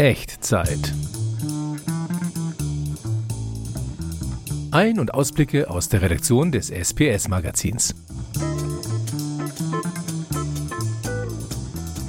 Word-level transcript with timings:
Echtzeit. 0.00 0.94
Ein- 4.70 4.98
und 4.98 5.12
Ausblicke 5.12 5.68
aus 5.68 5.90
der 5.90 6.00
Redaktion 6.00 6.52
des 6.52 6.70
SPS-Magazins. 6.70 7.94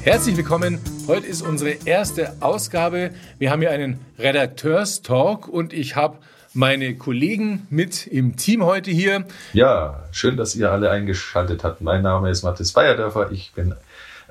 Herzlich 0.04 0.38
willkommen. 0.38 0.80
Heute 1.08 1.28
ist 1.28 1.42
unsere 1.42 1.72
erste 1.84 2.32
Ausgabe. 2.40 3.10
Wir 3.40 3.52
haben 3.52 3.60
hier 3.60 3.72
einen 3.72 4.00
Redakteurstalk 4.18 5.50
und 5.50 5.74
ich 5.74 5.98
habe 5.98 6.20
meine 6.54 6.96
Kollegen 6.96 7.68
mit 7.70 8.08
im 8.08 8.38
Team 8.38 8.64
heute 8.64 8.90
hier. 8.90 9.26
Ja, 9.52 10.04
schön, 10.12 10.38
dass 10.38 10.56
ihr 10.56 10.72
alle 10.72 10.92
eingeschaltet 10.92 11.66
habt. 11.66 11.82
Mein 11.82 12.04
Name 12.04 12.30
ist 12.30 12.44
Mathis 12.44 12.72
Feierdörfer. 12.72 13.34
Ich 13.34 13.52
bin 13.54 13.76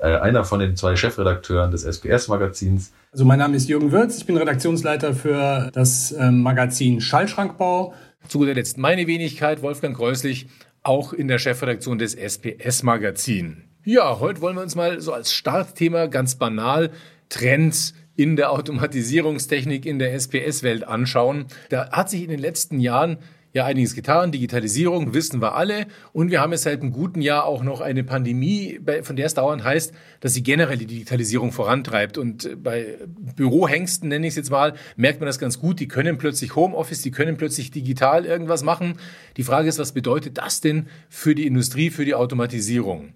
äh, 0.01 0.17
einer 0.17 0.45
von 0.45 0.61
den 0.61 0.77
zwei 0.77 0.97
Chefredakteuren 0.97 1.71
des 1.71 1.85
SPS-Magazins. 1.85 2.93
Also 3.13 3.25
mein 3.25 3.39
Name 3.39 3.57
ist 3.57 3.69
Jürgen 3.69 3.93
Würz, 3.93 4.19
ich 4.19 4.27
bin 4.27 4.37
Redaktionsleiter 4.37 5.15
für 5.15 5.71
das 5.73 6.13
ähm, 6.13 6.43
Magazin 6.43 7.01
Schallschrankbau. 7.01 7.95
Zu 8.29 8.39
guter 8.39 8.55
Letzt 8.55 8.79
meine 8.79 9.07
Wenigkeit, 9.07 9.63
Wolfgang 9.63 9.97
Kreuslich, 9.97 10.49
auch 10.83 11.13
in 11.13 11.29
der 11.29 11.39
Chefredaktion 11.39 11.99
des 11.99 12.15
SPS-Magazin. 12.15 13.65
Ja, 13.85 14.21
heute 14.21 14.41
wollen 14.41 14.57
wir 14.57 14.63
uns 14.63 14.77
mal 14.77 15.01
so 15.01 15.13
als 15.13 15.33
Startthema 15.33 16.07
ganz 16.07 16.35
banal 16.35 16.91
Trends 17.29 17.95
in 18.17 18.37
der 18.37 18.53
Automatisierungstechnik 18.53 19.87
in 19.87 19.99
der 19.99 20.13
SPS-Welt 20.13 20.87
anschauen. 20.87 21.47
Da 21.71 21.91
hat 21.91 22.11
sich 22.11 22.23
in 22.23 22.29
den 22.29 22.41
letzten 22.41 22.81
Jahren 22.81 23.19
ja 23.53 23.65
einiges 23.65 23.95
getan. 23.95 24.33
Digitalisierung 24.33 25.15
wissen 25.15 25.41
wir 25.41 25.55
alle. 25.55 25.87
Und 26.13 26.31
wir 26.31 26.41
haben 26.41 26.53
jetzt 26.53 26.63
seit 26.63 26.81
einem 26.81 26.93
guten 26.93 27.21
Jahr 27.21 27.45
auch 27.45 27.63
noch 27.63 27.81
eine 27.81 28.05
Pandemie, 28.05 28.81
von 29.03 29.17
der 29.17 29.27
es 29.27 29.35
dauernd 29.35 29.65
heißt, 29.65 29.93
dass 30.21 30.35
sie 30.35 30.43
generell 30.43 30.77
die 30.77 30.87
Digitalisierung 30.87 31.53
vorantreibt. 31.53 32.19
Und 32.19 32.63
bei 32.63 32.99
Bürohengsten, 33.37 34.09
nenne 34.09 34.27
ich 34.27 34.33
es 34.33 34.37
jetzt 34.37 34.51
mal, 34.51 34.75
merkt 34.97 35.21
man 35.21 35.27
das 35.27 35.39
ganz 35.39 35.59
gut. 35.59 35.81
Die 35.81 35.89
können 35.89 36.19
plötzlich 36.19 36.55
Homeoffice, 36.55 37.03
die 37.03 37.11
können 37.11 37.37
plötzlich 37.37 37.71
digital 37.71 38.25
irgendwas 38.25 38.63
machen. 38.63 38.99
Die 39.37 39.43
Frage 39.43 39.69
ist, 39.69 39.79
was 39.79 39.93
bedeutet 39.93 40.39
das 40.39 40.61
denn 40.61 40.87
für 41.09 41.35
die 41.35 41.47
Industrie, 41.47 41.91
für 41.91 42.05
die 42.05 42.15
Automatisierung? 42.15 43.15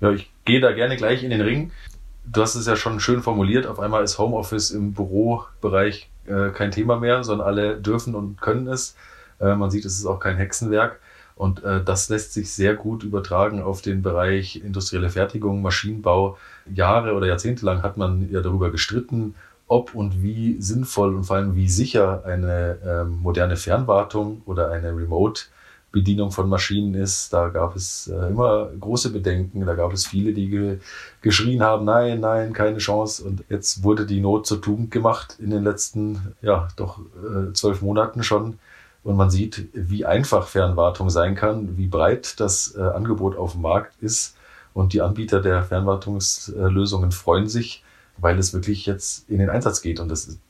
Ja, 0.00 0.12
ich 0.12 0.30
gehe 0.44 0.60
da 0.60 0.72
gerne 0.72 0.96
gleich 0.96 1.24
in 1.24 1.30
den 1.30 1.40
Ring. 1.40 1.70
Du 2.26 2.42
hast 2.42 2.54
es 2.54 2.66
ja 2.66 2.76
schon 2.76 3.00
schön 3.00 3.22
formuliert. 3.22 3.66
Auf 3.66 3.78
einmal 3.78 4.04
ist 4.04 4.18
Homeoffice 4.18 4.70
im 4.70 4.92
Bürobereich 4.92 6.10
äh, 6.26 6.50
kein 6.50 6.70
Thema 6.70 6.98
mehr, 6.98 7.24
sondern 7.24 7.46
alle 7.46 7.80
dürfen 7.80 8.14
und 8.14 8.40
können 8.40 8.66
es. 8.66 8.96
Äh, 9.40 9.54
man 9.54 9.70
sieht, 9.70 9.84
es 9.84 9.98
ist 9.98 10.06
auch 10.06 10.20
kein 10.20 10.36
Hexenwerk. 10.36 11.00
Und 11.34 11.62
äh, 11.64 11.84
das 11.84 12.08
lässt 12.08 12.32
sich 12.32 12.52
sehr 12.52 12.74
gut 12.74 13.02
übertragen 13.02 13.62
auf 13.62 13.82
den 13.82 14.02
Bereich 14.02 14.56
industrielle 14.64 15.10
Fertigung, 15.10 15.60
Maschinenbau. 15.60 16.38
Jahre 16.72 17.12
oder 17.12 17.26
Jahrzehnte 17.26 17.66
lang 17.66 17.82
hat 17.82 17.98
man 17.98 18.30
ja 18.30 18.40
darüber 18.40 18.70
gestritten, 18.70 19.34
ob 19.68 19.94
und 19.94 20.22
wie 20.22 20.60
sinnvoll 20.60 21.14
und 21.14 21.24
vor 21.24 21.36
allem 21.36 21.54
wie 21.54 21.68
sicher 21.68 22.24
eine 22.24 22.78
ähm, 22.84 23.18
moderne 23.20 23.56
Fernwartung 23.56 24.42
oder 24.46 24.70
eine 24.70 24.96
Remote 24.96 25.42
Bedienung 25.96 26.30
von 26.30 26.48
Maschinen 26.48 26.94
ist. 26.94 27.32
Da 27.32 27.48
gab 27.48 27.74
es 27.74 28.08
äh, 28.08 28.28
immer 28.28 28.68
große 28.78 29.10
Bedenken. 29.10 29.64
Da 29.64 29.74
gab 29.74 29.92
es 29.92 30.06
viele, 30.06 30.32
die 30.34 30.48
ge 30.48 30.78
geschrien 31.22 31.62
haben, 31.62 31.84
nein, 31.84 32.20
nein, 32.20 32.52
keine 32.52 32.78
Chance. 32.78 33.24
Und 33.24 33.44
jetzt 33.48 33.82
wurde 33.82 34.04
die 34.04 34.20
Not 34.20 34.46
zur 34.46 34.60
Tugend 34.60 34.90
gemacht 34.90 35.36
in 35.38 35.50
den 35.50 35.64
letzten, 35.64 36.34
ja, 36.42 36.68
doch 36.76 36.98
äh, 36.98 37.52
zwölf 37.54 37.82
Monaten 37.82 38.22
schon. 38.22 38.58
Und 39.06 39.14
man 39.14 39.30
sieht, 39.30 39.68
wie 39.72 40.04
einfach 40.04 40.48
Fernwartung 40.48 41.10
sein 41.10 41.36
kann, 41.36 41.76
wie 41.76 41.86
breit 41.86 42.40
das 42.40 42.74
äh, 42.76 42.80
Angebot 42.80 43.36
auf 43.36 43.52
dem 43.52 43.62
Markt 43.62 43.94
ist. 44.02 44.36
Und 44.74 44.94
die 44.94 45.00
Anbieter 45.00 45.40
der 45.40 45.62
Fernwartungslösungen 45.62 47.12
freuen 47.12 47.46
sich, 47.46 47.84
weil 48.18 48.36
es 48.36 48.52
wirklich 48.52 48.84
jetzt 48.84 49.30
in 49.30 49.38
den 49.38 49.48
Einsatz 49.48 49.80
geht. 49.80 50.00
Und 50.00 50.08
das 50.08 50.26
ist, 50.26 50.40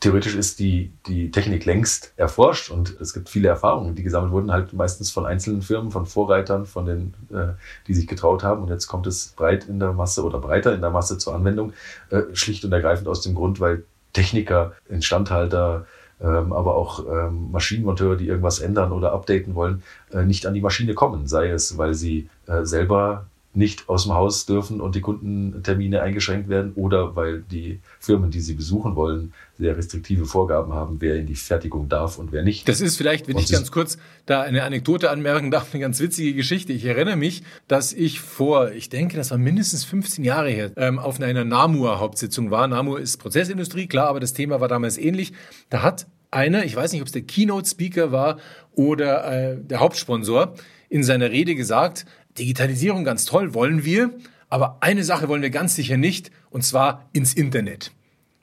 theoretisch 0.00 0.34
ist 0.34 0.58
die, 0.58 0.92
die 1.06 1.30
Technik 1.30 1.64
längst 1.64 2.12
erforscht 2.18 2.70
und 2.70 3.00
es 3.00 3.14
gibt 3.14 3.30
viele 3.30 3.48
Erfahrungen, 3.48 3.94
die 3.94 4.02
gesammelt 4.02 4.32
wurden, 4.32 4.52
halt 4.52 4.74
meistens 4.74 5.10
von 5.10 5.24
einzelnen 5.24 5.62
Firmen, 5.62 5.90
von 5.90 6.04
Vorreitern, 6.04 6.66
von 6.66 6.84
den, 6.84 7.14
äh, 7.32 7.54
die 7.86 7.94
sich 7.94 8.06
getraut 8.06 8.42
haben. 8.42 8.62
Und 8.62 8.68
jetzt 8.68 8.88
kommt 8.88 9.06
es 9.06 9.28
breit 9.28 9.66
in 9.70 9.80
der 9.80 9.94
Masse 9.94 10.22
oder 10.22 10.38
breiter 10.38 10.74
in 10.74 10.82
der 10.82 10.90
Masse 10.90 11.16
zur 11.16 11.34
Anwendung, 11.34 11.72
äh, 12.10 12.24
schlicht 12.34 12.62
und 12.66 12.72
ergreifend 12.72 13.08
aus 13.08 13.22
dem 13.22 13.34
Grund, 13.34 13.58
weil 13.58 13.84
Techniker, 14.12 14.74
Instandhalter, 14.86 15.86
ähm, 16.22 16.52
aber 16.52 16.74
auch 16.74 17.04
ähm, 17.06 17.50
Maschinenmonteure, 17.50 18.16
die 18.16 18.28
irgendwas 18.28 18.60
ändern 18.60 18.92
oder 18.92 19.12
updaten 19.12 19.54
wollen, 19.54 19.82
äh, 20.12 20.24
nicht 20.24 20.46
an 20.46 20.54
die 20.54 20.60
Maschine 20.60 20.94
kommen. 20.94 21.26
Sei 21.26 21.48
es, 21.48 21.78
weil 21.78 21.94
sie 21.94 22.28
äh, 22.46 22.64
selber 22.64 23.26
nicht 23.52 23.88
aus 23.88 24.04
dem 24.04 24.14
Haus 24.14 24.46
dürfen 24.46 24.80
und 24.80 24.94
die 24.94 25.00
Kundentermine 25.00 26.02
eingeschränkt 26.02 26.48
werden 26.48 26.72
oder 26.76 27.16
weil 27.16 27.42
die 27.42 27.80
Firmen, 27.98 28.30
die 28.30 28.40
sie 28.40 28.54
besuchen 28.54 28.94
wollen, 28.94 29.32
sehr 29.58 29.76
restriktive 29.76 30.24
Vorgaben 30.24 30.72
haben, 30.72 31.00
wer 31.00 31.16
in 31.16 31.26
die 31.26 31.34
Fertigung 31.34 31.88
darf 31.88 32.18
und 32.18 32.30
wer 32.30 32.44
nicht. 32.44 32.68
Das 32.68 32.80
ist 32.80 32.96
vielleicht, 32.96 33.26
wenn 33.26 33.36
und 33.36 33.42
ich 33.42 33.50
ganz 33.50 33.72
kurz 33.72 33.98
da 34.26 34.42
eine 34.42 34.62
Anekdote 34.62 35.10
anmerken 35.10 35.50
darf, 35.50 35.74
eine 35.74 35.80
ganz 35.80 35.98
witzige 36.00 36.34
Geschichte. 36.34 36.72
Ich 36.72 36.84
erinnere 36.84 37.16
mich, 37.16 37.42
dass 37.66 37.92
ich 37.92 38.20
vor, 38.20 38.70
ich 38.70 38.88
denke, 38.88 39.16
das 39.16 39.32
war 39.32 39.38
mindestens 39.38 39.84
15 39.84 40.24
Jahre 40.24 40.50
her, 40.50 40.70
ähm, 40.76 41.00
auf 41.00 41.20
einer 41.20 41.44
Namur-Hauptsitzung 41.44 42.52
war. 42.52 42.68
Namur 42.68 43.00
ist 43.00 43.16
Prozessindustrie, 43.16 43.88
klar, 43.88 44.08
aber 44.08 44.20
das 44.20 44.32
Thema 44.32 44.60
war 44.60 44.68
damals 44.68 44.96
ähnlich. 44.96 45.32
Da 45.70 45.82
hat 45.82 46.06
einer, 46.30 46.64
ich 46.64 46.76
weiß 46.76 46.92
nicht, 46.92 47.00
ob 47.00 47.08
es 47.08 47.12
der 47.12 47.22
Keynote-Speaker 47.22 48.12
war 48.12 48.38
oder 48.74 49.52
äh, 49.52 49.56
der 49.60 49.80
Hauptsponsor, 49.80 50.54
in 50.88 51.04
seiner 51.04 51.30
Rede 51.30 51.54
gesagt, 51.54 52.04
Digitalisierung 52.38 53.04
ganz 53.04 53.24
toll, 53.24 53.54
wollen 53.54 53.84
wir, 53.84 54.10
aber 54.48 54.78
eine 54.80 55.04
Sache 55.04 55.28
wollen 55.28 55.42
wir 55.42 55.50
ganz 55.50 55.74
sicher 55.74 55.96
nicht, 55.96 56.30
und 56.50 56.64
zwar 56.64 57.08
ins 57.12 57.34
Internet. 57.34 57.92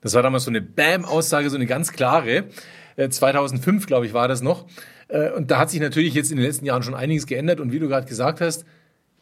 Das 0.02 0.14
war 0.14 0.24
damals 0.24 0.44
so 0.44 0.52
eine 0.52 0.62
Bam-Aussage, 0.62 1.50
so 1.50 1.56
eine 1.56 1.66
ganz 1.66 1.92
klare. 1.92 2.46
2005, 2.98 3.84
äh, 3.84 3.88
glaube 3.88 4.06
ich, 4.06 4.14
war 4.14 4.28
das 4.28 4.42
noch. 4.42 4.68
Äh, 5.08 5.32
und 5.32 5.52
da 5.52 5.60
hat 5.60 5.70
sich 5.70 5.80
natürlich 5.80 6.14
jetzt 6.14 6.32
in 6.32 6.38
den 6.38 6.46
letzten 6.46 6.66
Jahren 6.66 6.84
schon 6.84 6.96
einiges 6.96 7.28
geändert. 7.28 7.60
Und 7.60 7.72
wie 7.72 7.80
du 7.80 7.88
gerade 7.88 8.08
gesagt 8.08 8.42
hast, 8.42 8.66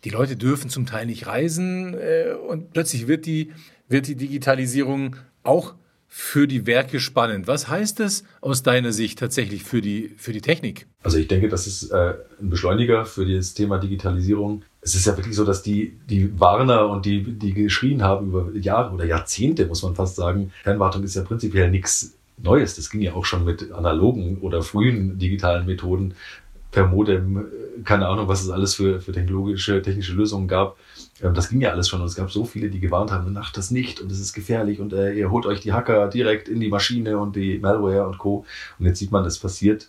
die 0.03 0.09
Leute 0.09 0.35
dürfen 0.35 0.69
zum 0.69 0.85
Teil 0.85 1.05
nicht 1.05 1.27
reisen. 1.27 1.93
Äh, 1.95 2.33
und 2.33 2.71
plötzlich 2.71 3.07
wird 3.07 3.25
die, 3.25 3.51
wird 3.87 4.07
die 4.07 4.15
Digitalisierung 4.15 5.15
auch 5.43 5.75
für 6.07 6.47
die 6.47 6.65
Werke 6.65 6.99
spannend. 6.99 7.47
Was 7.47 7.67
heißt 7.67 7.99
das 7.99 8.23
aus 8.41 8.63
deiner 8.63 8.93
Sicht 8.93 9.19
tatsächlich 9.19 9.63
für 9.63 9.81
die, 9.81 10.13
für 10.17 10.31
die 10.31 10.41
Technik? 10.41 10.87
Also 11.03 11.17
ich 11.17 11.27
denke, 11.27 11.49
das 11.49 11.67
ist 11.67 11.91
äh, 11.91 12.13
ein 12.39 12.49
Beschleuniger 12.49 13.05
für 13.05 13.25
das 13.25 13.53
Thema 13.53 13.77
Digitalisierung. 13.77 14.63
Es 14.81 14.95
ist 14.95 15.05
ja 15.05 15.17
wirklich 15.17 15.35
so, 15.35 15.43
dass 15.43 15.61
die, 15.61 15.97
die 16.09 16.39
Warner 16.39 16.89
und 16.89 17.05
die, 17.05 17.23
die 17.23 17.53
geschrien 17.53 18.03
haben 18.03 18.27
über 18.27 18.51
Jahre 18.55 18.93
oder 18.93 19.05
Jahrzehnte, 19.05 19.65
muss 19.65 19.83
man 19.83 19.95
fast 19.95 20.15
sagen, 20.15 20.51
Fernwartung 20.63 21.03
ist 21.03 21.15
ja 21.15 21.23
prinzipiell 21.23 21.69
nichts 21.69 22.15
Neues. 22.37 22.75
Das 22.75 22.89
ging 22.89 23.01
ja 23.01 23.13
auch 23.13 23.25
schon 23.25 23.45
mit 23.45 23.71
analogen 23.71 24.37
oder 24.39 24.61
frühen 24.61 25.17
digitalen 25.17 25.65
Methoden 25.65 26.13
per 26.71 26.87
Modem, 26.87 27.45
keine 27.85 28.07
Ahnung, 28.07 28.27
was 28.27 28.43
es 28.43 28.49
alles 28.49 28.75
für, 28.75 28.99
für 28.99 29.13
technologische, 29.13 29.81
technische 29.81 30.13
Lösungen 30.13 30.47
gab. 30.47 30.77
Das 31.19 31.49
ging 31.49 31.61
ja 31.61 31.71
alles 31.71 31.87
schon 31.87 32.01
und 32.01 32.07
es 32.07 32.15
gab 32.15 32.29
so 32.29 32.43
viele, 32.43 32.69
die 32.69 32.81
gewarnt 32.81 33.09
haben, 33.11 33.31
macht 33.31 33.55
das 33.55 33.71
nicht 33.71 34.01
und 34.01 34.11
es 34.11 34.19
ist 34.19 34.33
gefährlich 34.33 34.81
und 34.81 34.91
äh, 34.91 35.13
ihr 35.13 35.31
holt 35.31 35.45
euch 35.45 35.61
die 35.61 35.71
Hacker 35.71 36.09
direkt 36.09 36.49
in 36.49 36.59
die 36.59 36.67
Maschine 36.67 37.17
und 37.17 37.37
die 37.37 37.57
Malware 37.57 38.05
und 38.05 38.17
Co. 38.17 38.45
Und 38.79 38.85
jetzt 38.85 38.99
sieht 38.99 39.11
man, 39.11 39.23
das 39.23 39.39
passiert 39.39 39.87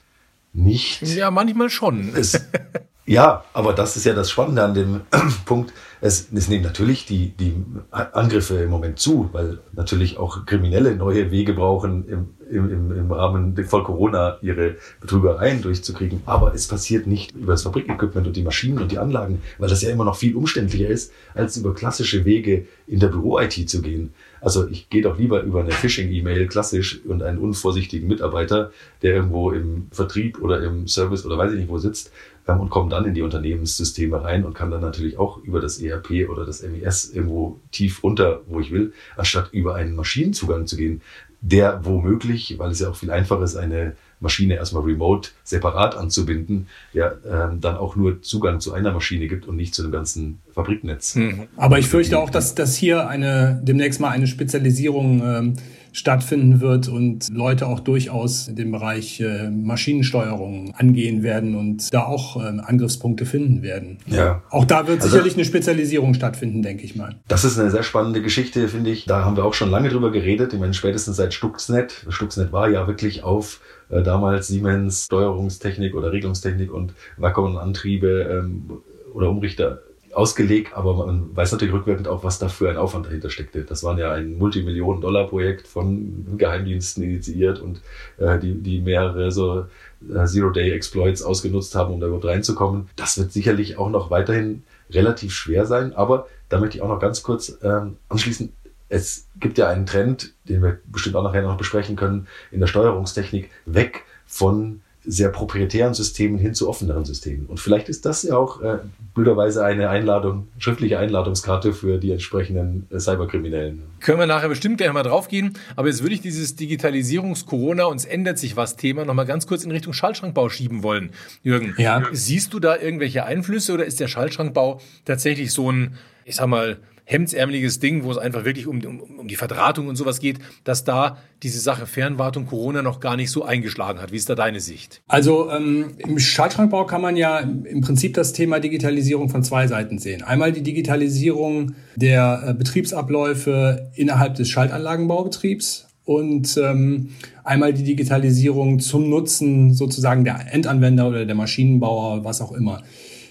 nicht. 0.53 1.03
Ja, 1.03 1.32
manchmal 1.32 1.69
schon. 1.69 2.12
Es, 2.14 2.32
ja, 3.06 3.44
aber 3.53 3.72
das 3.72 3.97
ist 3.97 4.05
ja 4.05 4.15
das 4.15 4.31
Spannende 4.31 4.65
an 4.65 4.75
dem 4.75 5.00
Punkt. 5.44 5.72
Es, 6.00 6.28
es 6.34 6.49
nehmen 6.49 6.65
natürlich 6.65 7.06
die, 7.06 7.31
die 7.31 7.55
Angriffe 7.91 8.56
im 8.56 8.71
Moment 8.71 8.99
zu, 8.99 9.31
weil 9.33 9.61
natürlich 9.72 10.19
auch 10.19 10.44
Kriminelle 10.44 10.94
neue 10.97 11.31
Wege 11.31 11.55
brauchen, 11.55 12.06
im, 12.09 12.28
im, 12.50 12.93
im 12.93 13.12
Rahmen 13.12 13.56
von 13.65 13.84
Corona 13.84 14.39
ihre 14.43 14.77
Betrügereien 15.00 15.62
durchzukriegen. 15.62 16.21
Aber 16.27 16.53
es 16.55 16.67
passiert 16.67 17.06
nicht 17.06 17.33
über 17.33 17.53
das 17.53 17.62
Fabrikequipment 17.62 18.27
und 18.27 18.37
die 18.37 18.43
Maschinen 18.43 18.78
und 18.78 18.93
die 18.93 18.99
Anlagen, 18.99 19.41
weil 19.59 19.69
das 19.69 19.83
ja 19.83 19.91
immer 19.91 20.05
noch 20.05 20.17
viel 20.17 20.37
umständlicher 20.37 20.88
ist, 20.88 21.12
als 21.34 21.56
über 21.56 21.75
klassische 21.75 22.25
Wege 22.25 22.67
in 22.87 23.00
der 23.00 23.09
Büro-IT 23.09 23.70
zu 23.70 23.82
gehen. 23.82 24.12
Also 24.41 24.69
ich 24.69 24.91
gehe 24.91 25.02
doch 25.02 25.19
lieber 25.19 25.43
über 25.43 25.61
eine 25.61 25.73
Phishing-E-Mail 25.73 26.47
klassisch 26.47 27.00
und 27.05 27.23
einen 27.23 27.38
unvorsichtigen 27.38 28.06
Mitarbeiter, 28.06 28.70
der 29.02 29.14
irgendwo 29.14 29.50
im 29.50 29.88
Vertrieb 29.91 30.41
oder 30.41 30.62
im 30.62 30.87
Service 30.87 31.25
oder 31.25 31.38
weiß 31.38 31.52
ich 31.52 31.59
nicht 31.59 31.69
wo 31.69 31.79
sitzt, 31.79 32.12
und 32.54 32.70
komme 32.70 32.90
dann 32.90 33.04
in 33.04 33.14
die 33.14 33.22
Unternehmenssysteme 33.22 34.22
rein 34.22 34.44
und 34.44 34.54
kann 34.54 34.70
dann 34.70 34.81
natürlich 34.81 35.19
auch 35.19 35.38
über 35.38 35.60
das 35.60 35.78
ERP 35.78 36.28
oder 36.28 36.46
das 36.46 36.62
MES 36.62 37.10
irgendwo 37.10 37.58
tief 37.72 38.02
runter, 38.02 38.43
wo 38.46 38.60
ich 38.60 38.70
will, 38.70 38.93
anstatt 39.16 39.52
über 39.52 39.75
einen 39.75 39.96
Maschinenzugang 39.96 40.66
zu 40.66 40.76
gehen, 40.76 41.02
der 41.40 41.84
womöglich, 41.84 42.58
weil 42.58 42.70
es 42.70 42.81
ja 42.81 42.88
auch 42.88 42.96
viel 42.96 43.10
einfacher 43.10 43.43
ist, 43.43 43.56
eine 43.56 43.96
Maschine 44.20 44.54
erstmal 44.54 44.82
remote 44.82 45.31
separat 45.44 45.96
anzubinden, 45.96 46.69
der 46.94 47.19
ähm, 47.28 47.60
dann 47.60 47.76
auch 47.76 47.96
nur 47.96 48.22
Zugang 48.22 48.60
zu 48.60 48.72
einer 48.72 48.92
Maschine 48.92 49.26
gibt 49.26 49.46
und 49.46 49.56
nicht 49.56 49.75
zu 49.75 49.82
dem 49.82 49.92
ganzen 49.92 50.38
Fabriknetz. 50.54 51.16
Mhm. 51.16 51.49
Aber 51.56 51.78
ich 51.78 51.87
fürchte 51.87 52.19
auch, 52.19 52.31
dass, 52.31 52.54
dass 52.54 52.76
hier 52.76 53.08
eine 53.08 53.60
demnächst 53.62 54.00
mal 54.00 54.10
eine 54.10 54.26
Spezialisierung 54.26 55.22
ähm, 55.22 55.56
stattfinden 55.96 56.60
wird 56.60 56.88
und 56.88 57.28
Leute 57.32 57.66
auch 57.66 57.81
durchaus 57.81 58.50
den 58.52 58.70
Bereich 58.70 59.19
äh, 59.20 59.48
Maschinensteuerung 59.48 60.75
angehen 60.76 61.22
werden 61.22 61.56
und 61.56 61.93
da 61.94 62.04
auch 62.04 62.37
äh, 62.37 62.48
Angriffspunkte 62.60 63.25
finden 63.25 63.62
werden. 63.62 63.96
Ja. 64.06 64.43
Auch 64.50 64.66
da 64.66 64.87
wird 64.87 65.00
also, 65.00 65.08
sicherlich 65.08 65.34
eine 65.34 65.46
Spezialisierung 65.46 66.12
stattfinden, 66.12 66.60
denke 66.60 66.84
ich 66.84 66.96
mal. 66.96 67.16
Das 67.28 67.44
ist 67.44 67.58
eine 67.58 67.70
sehr 67.70 67.82
spannende 67.82 68.20
Geschichte, 68.20 68.69
finde 68.69 68.90
ich. 68.90 69.06
Da 69.06 69.25
haben 69.25 69.37
wir 69.38 69.46
auch 69.46 69.54
schon 69.54 69.70
lange 69.70 69.88
drüber 69.88 70.12
geredet. 70.12 70.52
Ich 70.52 70.60
meine, 70.60 70.75
spätestens 70.75 71.16
seit 71.16 71.32
Stuxnet. 71.32 72.04
Stuxnet 72.10 72.52
war 72.52 72.69
ja 72.69 72.87
wirklich 72.87 73.22
auf 73.25 73.60
äh, 73.88 74.02
damals 74.02 74.49
Siemens 74.49 75.06
Steuerungstechnik 75.06 75.94
oder 75.94 76.12
Regelungstechnik 76.12 76.70
und 76.70 76.92
Wackerantriebe 77.16 78.42
ähm, 78.44 78.70
oder 79.14 79.31
Umrichter 79.31 79.81
ausgelegt, 80.16 80.72
aber 80.74 80.94
man 80.94 81.36
weiß 81.36 81.52
natürlich 81.52 81.74
rückwirkend 81.74 82.08
auch, 82.08 82.24
was 82.24 82.38
da 82.38 82.48
für 82.48 82.70
ein 82.70 82.78
Aufwand 82.78 83.04
dahinter 83.04 83.28
steckte. 83.28 83.64
Das 83.64 83.84
war 83.84 83.98
ja 83.98 84.12
ein 84.12 84.38
Multimillionen-Dollar-Projekt 84.38 85.68
von 85.68 86.38
Geheimdiensten 86.38 87.04
initiiert 87.04 87.60
und 87.60 87.82
äh, 88.16 88.38
die, 88.38 88.54
die 88.54 88.80
mehrere 88.80 89.30
so 89.30 89.66
äh, 90.10 90.24
Zero-Day-Exploits 90.24 91.22
ausgenutzt 91.22 91.74
haben, 91.74 91.92
um 91.92 92.00
da 92.00 92.06
überhaupt 92.06 92.24
reinzukommen. 92.24 92.88
Das 92.96 93.18
wird 93.18 93.30
sicherlich 93.30 93.76
auch 93.76 93.90
noch 93.90 94.10
weiterhin 94.10 94.62
relativ 94.90 95.34
schwer 95.34 95.66
sein, 95.66 95.92
aber 95.94 96.26
da 96.48 96.60
möchte 96.60 96.78
ich 96.78 96.82
auch 96.82 96.88
noch 96.88 97.00
ganz 97.00 97.22
kurz 97.22 97.58
ähm, 97.62 97.98
anschließen. 98.08 98.50
Es 98.88 99.26
gibt 99.38 99.58
ja 99.58 99.68
einen 99.68 99.84
Trend, 99.84 100.32
den 100.48 100.62
wir 100.62 100.78
bestimmt 100.86 101.16
auch 101.16 101.24
nachher 101.24 101.42
noch 101.42 101.58
besprechen 101.58 101.94
können, 101.94 102.26
in 102.50 102.60
der 102.60 102.68
Steuerungstechnik 102.68 103.50
weg 103.66 104.04
von 104.26 104.80
sehr 105.06 105.29
proprietären 105.29 105.94
Systemen 105.94 106.38
hin 106.38 106.55
zu 106.55 106.69
offeneren 106.69 107.05
Systemen. 107.05 107.47
Und 107.47 107.61
vielleicht 107.61 107.88
ist 107.88 108.05
das 108.05 108.23
ja 108.23 108.37
auch 108.37 108.61
äh, 108.61 108.79
blöderweise 109.14 109.64
eine 109.64 109.88
Einladung, 109.88 110.49
schriftliche 110.58 110.99
Einladungskarte 110.99 111.73
für 111.73 111.99
die 111.99 112.11
entsprechenden 112.11 112.87
äh, 112.91 112.99
Cyberkriminellen. 112.99 113.82
Können 114.00 114.19
wir 114.19 114.26
nachher 114.26 114.49
bestimmt 114.49 114.79
gleich 114.79 114.93
mal 114.93 115.03
drauf 115.03 115.29
gehen. 115.29 115.55
Aber 115.76 115.88
jetzt 115.88 116.03
würde 116.03 116.14
ich 116.14 116.20
dieses 116.20 116.56
Digitalisierungs-Corona, 116.56 117.85
uns 117.85 118.05
ändert 118.05 118.38
sich 118.38 118.56
was 118.56 118.76
Thema, 118.76 119.05
nochmal 119.05 119.26
ganz 119.26 119.47
kurz 119.47 119.64
in 119.64 119.70
Richtung 119.70 119.93
Schaltschrankbau 119.93 120.49
schieben 120.49 120.82
wollen. 120.82 121.11
Jürgen, 121.43 121.75
ja. 121.79 122.02
siehst 122.12 122.52
du 122.52 122.61
da 122.61 122.76
irgendwelche 122.76 123.25
Einflüsse 123.25 123.73
oder 123.73 123.85
ist 123.85 124.00
der 124.00 124.09
Schaltschrankbau 124.09 124.81
tatsächlich 125.05 125.52
so 125.52 125.70
ein, 125.70 125.94
ich 126.25 126.37
sag 126.37 126.49
mal, 126.49 126.79
hemdsärmeliges 127.06 127.79
Ding, 127.79 128.05
wo 128.05 128.11
es 128.11 128.19
einfach 128.19 128.44
wirklich 128.44 128.67
um, 128.67 128.85
um, 128.85 129.00
um 129.00 129.29
die 129.29 129.37
Verdrahtung 129.37 129.87
und 129.87 129.97
sowas 129.97 130.20
geht, 130.20 130.38
dass 130.64 130.85
da 130.85 131.19
diese 131.43 131.61
Sache 131.61 131.87
Fernwartung 131.87 132.47
Corona 132.47 132.82
noch 132.82 133.00
gar 133.00 133.17
nicht 133.17 133.31
so 133.31 133.44
eingeschlagen 133.44 134.00
hat. 134.00 134.12
Wie 134.12 134.17
ist 134.17 134.29
da 134.29 134.35
deine 134.35 134.61
Sicht? 134.61 135.03
Also 135.06 135.50
ähm, 135.50 135.94
im 135.99 136.19
Schaltschrankbau 136.19 136.85
kann 136.85 137.00
man 137.00 137.17
ja 137.17 137.38
im 137.38 137.81
Prinzip 137.81 138.14
das 138.14 138.32
Thema 138.32 138.58
Digitalisierung 138.58 139.29
von 139.29 139.44
zwei 139.44 139.69
Seiten 139.69 139.99
sehen. 139.99 140.23
Einmal 140.23 140.53
die 140.53 140.62
Digitalisierung 140.62 141.75
der 141.94 142.43
äh, 142.44 142.55
Betriebsabläufe 142.55 143.91
innerhalb 143.94 144.35
des 144.35 144.49
Schaltanlagenbaubetriebs 144.50 145.87
und 146.05 146.56
ähm, 146.56 147.11
einmal 147.44 147.73
die 147.73 147.85
Digitalisierung 147.85 148.81
zum 148.81 149.09
Nutzen 149.09 149.75
sozusagen 149.75 150.25
der 150.25 150.52
Endanwender 150.52 151.09
oder 151.09 151.25
der 151.25 151.35
Maschinenbauer, 151.35 152.25
was 152.25 152.41
auch 152.41 152.52
immer. 152.52 152.82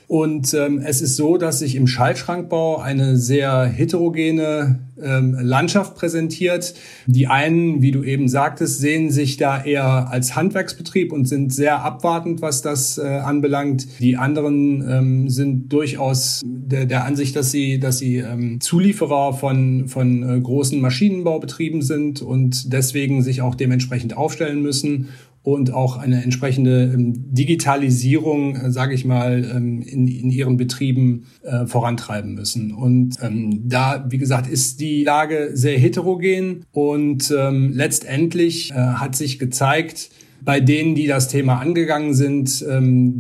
Und 0.08 0.54
ähm, 0.54 0.82
es 0.86 1.02
ist 1.02 1.16
so, 1.16 1.38
dass 1.38 1.60
sich 1.60 1.76
im 1.76 1.88
Schaltschrankbau 1.88 2.78
eine 2.78 3.18
sehr 3.18 3.66
heterogene 3.66 4.80
ähm, 5.02 5.36
Landschaft 5.40 5.96
präsentiert. 5.96 6.76
Die 7.08 7.28
einen, 7.28 7.82
wie 7.82 7.92
du 7.92 8.04
eben 8.04 8.28
sagtest, 8.28 8.80
sehen 8.80 9.10
sich 9.10 9.38
da 9.38 9.64
eher 9.64 10.10
als 10.12 10.36
Handwerksbetrieb 10.36 11.12
und 11.12 11.26
sind 11.26 11.54
sehr 11.54 11.84
abwartend, 11.84 12.42
was 12.42 12.62
das 12.62 12.98
äh, 12.98 13.02
anbelangt. 13.02 13.88
Die 14.00 14.16
anderen 14.16 14.88
ähm, 14.88 15.30
sind 15.30 15.74
durchaus 15.74 16.42
der, 16.46 16.86
der 16.86 17.06
Ansicht, 17.06 17.36
dass 17.36 17.52
sie, 17.52 17.80
dass 17.80 17.98
sie 17.98 18.18
ähm, 18.18 18.62
Zulieferer 18.62 19.34
von, 19.34 19.88
von 19.88 20.24
äh, 20.24 20.40
großen 20.40 20.80
Maschinenbaubetrieben 20.80 21.82
sind 21.82 22.22
und 22.22 22.72
deswegen 22.72 23.24
sich 23.24 23.42
auch 23.42 23.56
dementsprechend 23.56 24.16
aufstellen 24.16 24.62
müssen 24.62 25.10
und 25.46 25.72
auch 25.72 25.98
eine 25.98 26.24
entsprechende 26.24 26.92
ähm, 26.92 27.14
Digitalisierung, 27.32 28.56
äh, 28.56 28.72
sage 28.72 28.96
ich 28.96 29.06
mal, 29.06 29.48
ähm, 29.56 29.80
in, 29.84 30.08
in 30.08 30.32
ihren 30.32 30.58
Betrieben 30.58 31.28
äh, 31.44 31.68
vorantreiben 31.68 32.34
müssen. 32.34 32.74
Und 32.74 33.18
ähm, 33.22 33.62
da, 33.70 34.08
wie 34.10 34.18
gesagt, 34.18 34.48
ist 34.48 34.80
die 34.80 35.04
Lage 35.04 35.52
sehr 35.54 35.78
heterogen 35.78 36.66
und 36.72 37.30
letztendlich 37.30 38.72
äh, 38.72 38.76
hat 38.76 39.16
sich 39.16 39.38
gezeigt, 39.38 40.10
bei 40.42 40.60
denen, 40.60 40.96
die 40.96 41.08
das 41.08 41.28
Thema 41.28 41.60
angegangen 41.60 42.14
sind, 42.14 42.64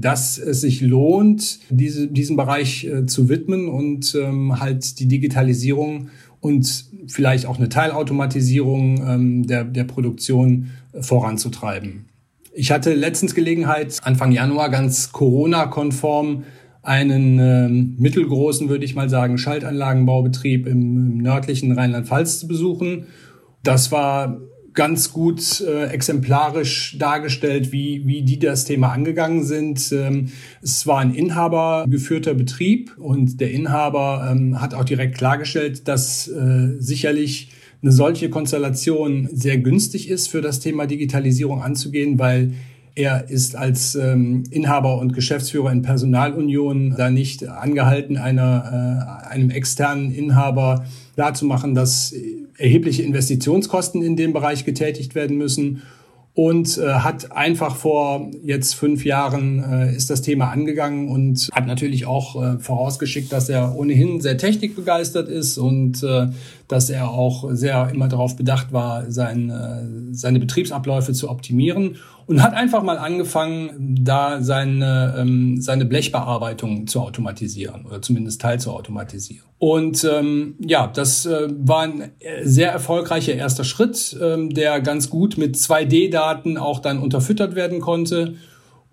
dass 0.01 0.37
es 0.37 0.61
sich 0.61 0.81
lohnt, 0.81 1.59
diese, 1.69 2.07
diesen 2.07 2.35
Bereich 2.35 2.87
zu 3.07 3.29
widmen 3.29 3.67
und 3.67 4.15
halt 4.59 4.99
die 4.99 5.07
Digitalisierung 5.07 6.09
und 6.39 6.85
vielleicht 7.07 7.47
auch 7.47 7.57
eine 7.57 7.69
Teilautomatisierung 7.69 9.47
der, 9.47 9.63
der 9.63 9.83
Produktion 9.85 10.69
voranzutreiben. 10.99 12.05
Ich 12.57 12.71
hatte 12.71 12.93
letztens 12.93 13.35
Gelegenheit, 13.35 13.99
Anfang 14.03 14.31
Januar 14.31 14.69
ganz 14.69 15.11
Corona-konform 15.11 16.45
einen 16.83 17.39
äh, 17.39 17.67
mittelgroßen, 17.67 18.69
würde 18.69 18.85
ich 18.85 18.95
mal 18.95 19.09
sagen, 19.09 19.37
Schaltanlagenbaubetrieb 19.37 20.65
im, 20.65 20.95
im 20.95 21.17
nördlichen 21.17 21.73
Rheinland-Pfalz 21.73 22.39
zu 22.39 22.47
besuchen. 22.47 23.07
Das 23.61 23.91
war 23.91 24.39
ganz 24.73 25.11
gut 25.11 25.59
äh, 25.61 25.87
exemplarisch 25.87 26.97
dargestellt, 26.97 27.73
wie, 27.73 28.03
wie 28.05 28.21
die 28.21 28.39
das 28.39 28.63
Thema 28.63 28.91
angegangen 28.91 29.43
sind. 29.43 29.91
Ähm, 29.91 30.27
es 30.61 30.87
war 30.87 30.99
ein 30.99 31.13
inhabergeführter 31.13 32.35
Betrieb 32.35 32.95
und 32.97 33.41
der 33.41 33.51
Inhaber 33.51 34.29
ähm, 34.31 34.61
hat 34.61 34.73
auch 34.73 34.85
direkt 34.85 35.17
klargestellt, 35.17 35.89
dass 35.89 36.29
äh, 36.29 36.75
sicherlich 36.79 37.49
eine 37.81 37.91
solche 37.91 38.29
Konstellation 38.29 39.29
sehr 39.31 39.57
günstig 39.57 40.09
ist 40.09 40.27
für 40.27 40.41
das 40.41 40.59
Thema 40.59 40.85
Digitalisierung 40.87 41.61
anzugehen, 41.61 42.17
weil 42.19 42.53
er 42.95 43.29
ist 43.29 43.57
als 43.57 43.95
ähm, 43.95 44.43
Inhaber 44.51 44.97
und 44.99 45.13
Geschäftsführer 45.13 45.71
in 45.71 45.81
Personalunion 45.81 46.95
da 46.97 47.09
nicht 47.09 47.47
angehalten, 47.47 48.17
einer, 48.17 49.27
äh, 49.27 49.33
einem 49.33 49.49
externen 49.49 50.13
Inhaber 50.13 50.85
klarzumachen, 51.15 51.75
dass 51.75 52.15
erhebliche 52.57 53.03
Investitionskosten 53.03 54.01
in 54.01 54.15
dem 54.15 54.31
Bereich 54.31 54.63
getätigt 54.63 55.13
werden 55.13 55.37
müssen. 55.37 55.81
Und 56.33 56.77
äh, 56.77 56.85
hat 56.95 57.31
einfach 57.31 57.77
vor 57.77 58.29
jetzt 58.43 58.75
fünf 58.75 59.05
Jahren 59.05 59.63
äh, 59.63 59.95
ist 59.95 60.09
das 60.09 60.21
Thema 60.21 60.51
angegangen 60.51 61.07
und 61.07 61.49
hat 61.53 61.65
natürlich 61.65 62.05
auch 62.07 62.41
äh, 62.41 62.59
vorausgeschickt, 62.59 63.31
dass 63.31 63.47
er 63.47 63.77
ohnehin 63.77 64.19
sehr 64.19 64.37
technikbegeistert 64.37 65.29
ist 65.29 65.57
und 65.57 66.03
äh, 66.03 66.27
dass 66.67 66.89
er 66.89 67.09
auch 67.09 67.45
sehr 67.51 67.89
immer 67.93 68.07
darauf 68.07 68.35
bedacht 68.35 68.73
war, 68.73 69.09
sein, 69.11 69.49
äh, 69.49 70.13
seine 70.13 70.39
Betriebsabläufe 70.39 71.13
zu 71.13 71.29
optimieren 71.29 71.97
und 72.27 72.41
hat 72.41 72.53
einfach 72.53 72.81
mal 72.81 72.97
angefangen, 72.97 73.97
da 74.01 74.41
seine, 74.41 75.15
ähm, 75.17 75.61
seine 75.61 75.85
Blechbearbeitung 75.85 76.87
zu 76.87 77.01
automatisieren 77.01 77.85
oder 77.85 78.01
zumindest 78.01 78.41
teil 78.41 78.59
zu 78.59 78.71
automatisieren. 78.71 79.45
Und 79.59 80.03
ähm, 80.11 80.55
ja, 80.59 80.87
das 80.87 81.25
äh, 81.25 81.47
war 81.49 81.81
ein 81.81 82.11
sehr 82.43 82.71
erfolgreicher 82.71 83.33
erster 83.33 83.63
Schritt, 83.63 84.17
ähm, 84.21 84.49
der 84.49 84.81
ganz 84.81 85.09
gut 85.09 85.37
mit 85.37 85.55
2D-Daten 85.55 86.57
auch 86.57 86.79
dann 86.79 86.99
unterfüttert 86.99 87.55
werden 87.55 87.79
konnte. 87.79 88.35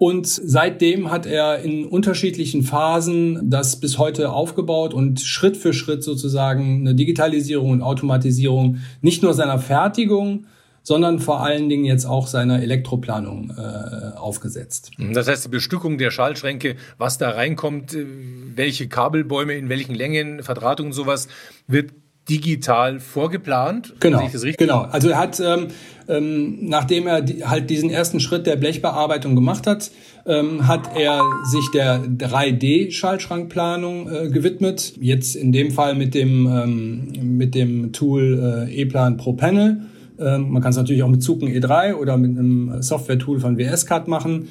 Und 0.02 0.26
seitdem 0.26 1.12
hat 1.12 1.26
er 1.26 1.60
in 1.60 1.86
unterschiedlichen 1.86 2.64
Phasen 2.64 3.48
das 3.48 3.78
bis 3.78 3.98
heute 3.98 4.32
aufgebaut 4.32 4.94
und 4.94 5.20
Schritt 5.20 5.56
für 5.56 5.72
Schritt 5.72 6.02
sozusagen 6.02 6.80
eine 6.80 6.96
Digitalisierung 6.96 7.70
und 7.70 7.82
Automatisierung 7.82 8.78
nicht 9.00 9.22
nur 9.22 9.32
seiner 9.32 9.60
Fertigung, 9.60 10.46
sondern 10.82 11.20
vor 11.20 11.44
allen 11.44 11.68
Dingen 11.68 11.84
jetzt 11.84 12.04
auch 12.04 12.26
seiner 12.26 12.60
Elektroplanung 12.60 13.54
äh, 13.56 14.16
aufgesetzt. 14.16 14.90
Das 14.98 15.28
heißt, 15.28 15.44
die 15.44 15.50
Bestückung 15.50 15.98
der 15.98 16.10
Schaltschränke, 16.10 16.74
was 16.98 17.18
da 17.18 17.30
reinkommt, 17.30 17.94
äh, 17.94 18.04
welche 18.56 18.88
Kabelbäume 18.88 19.52
in 19.52 19.68
welchen 19.68 19.94
Längen, 19.94 20.42
Verdrahtung 20.42 20.86
und 20.86 20.94
sowas, 20.94 21.28
wird 21.68 21.92
digital 22.32 22.98
vorgeplant. 22.98 23.94
Genau. 24.00 24.26
Genau. 24.58 24.80
Also 24.82 25.10
er 25.10 25.18
hat, 25.18 25.38
ähm, 25.40 25.66
ähm, 26.08 26.58
nachdem 26.62 27.06
er 27.06 27.20
die, 27.20 27.44
halt 27.44 27.68
diesen 27.68 27.90
ersten 27.90 28.20
Schritt 28.20 28.46
der 28.46 28.56
Blechbearbeitung 28.56 29.34
gemacht 29.34 29.66
hat, 29.66 29.90
ähm, 30.26 30.66
hat 30.66 30.96
er 30.96 31.22
sich 31.50 31.70
der 31.74 32.02
3D-Schaltschrankplanung 32.04 34.10
äh, 34.10 34.28
gewidmet. 34.28 34.94
Jetzt 35.00 35.36
in 35.36 35.52
dem 35.52 35.70
Fall 35.70 35.94
mit 35.94 36.14
dem 36.14 36.46
ähm, 36.46 37.36
mit 37.36 37.54
dem 37.54 37.92
Tool 37.92 38.66
äh, 38.68 38.74
E-Plan 38.74 39.18
Pro 39.18 39.34
Panel. 39.34 39.82
Ähm, 40.18 40.50
man 40.50 40.62
kann 40.62 40.70
es 40.70 40.76
natürlich 40.76 41.02
auch 41.02 41.08
mit 41.08 41.22
Zucken 41.22 41.48
E3 41.48 41.94
oder 41.94 42.16
mit 42.16 42.38
einem 42.38 42.82
Software-Tool 42.82 43.40
von 43.40 43.58
WS-Card 43.58 44.08
machen 44.08 44.48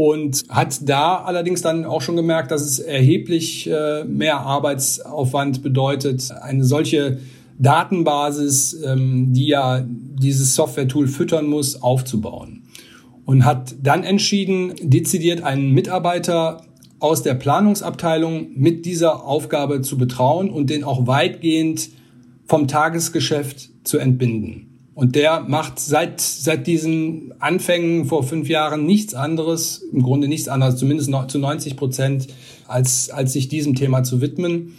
und 0.00 0.44
hat 0.48 0.88
da 0.88 1.16
allerdings 1.16 1.60
dann 1.60 1.84
auch 1.84 2.00
schon 2.00 2.16
gemerkt, 2.16 2.52
dass 2.52 2.62
es 2.62 2.78
erheblich 2.78 3.68
äh, 3.70 4.02
mehr 4.04 4.40
Arbeitsaufwand 4.40 5.62
bedeutet, 5.62 6.30
eine 6.40 6.64
solche 6.64 7.18
Datenbasis, 7.58 8.80
ähm, 8.82 9.34
die 9.34 9.48
ja 9.48 9.84
dieses 9.86 10.54
Software-Tool 10.54 11.06
füttern 11.06 11.48
muss, 11.48 11.82
aufzubauen. 11.82 12.62
Und 13.26 13.44
hat 13.44 13.74
dann 13.82 14.02
entschieden, 14.02 14.72
dezidiert 14.82 15.42
einen 15.42 15.72
Mitarbeiter 15.72 16.62
aus 16.98 17.22
der 17.22 17.34
Planungsabteilung 17.34 18.52
mit 18.54 18.86
dieser 18.86 19.26
Aufgabe 19.26 19.82
zu 19.82 19.98
betrauen 19.98 20.48
und 20.48 20.70
den 20.70 20.82
auch 20.82 21.08
weitgehend 21.08 21.90
vom 22.46 22.68
Tagesgeschäft 22.68 23.68
zu 23.84 23.98
entbinden. 23.98 24.69
Und 25.00 25.16
der 25.16 25.40
macht 25.40 25.80
seit, 25.80 26.20
seit 26.20 26.66
diesen 26.66 27.32
Anfängen 27.38 28.04
vor 28.04 28.22
fünf 28.22 28.50
Jahren 28.50 28.84
nichts 28.84 29.14
anderes, 29.14 29.82
im 29.94 30.02
Grunde 30.02 30.28
nichts 30.28 30.46
anderes, 30.46 30.76
zumindest 30.76 31.10
zu 31.28 31.38
90 31.38 31.78
Prozent, 31.78 32.26
als, 32.68 33.08
als 33.08 33.32
sich 33.32 33.48
diesem 33.48 33.74
Thema 33.74 34.02
zu 34.02 34.20
widmen 34.20 34.74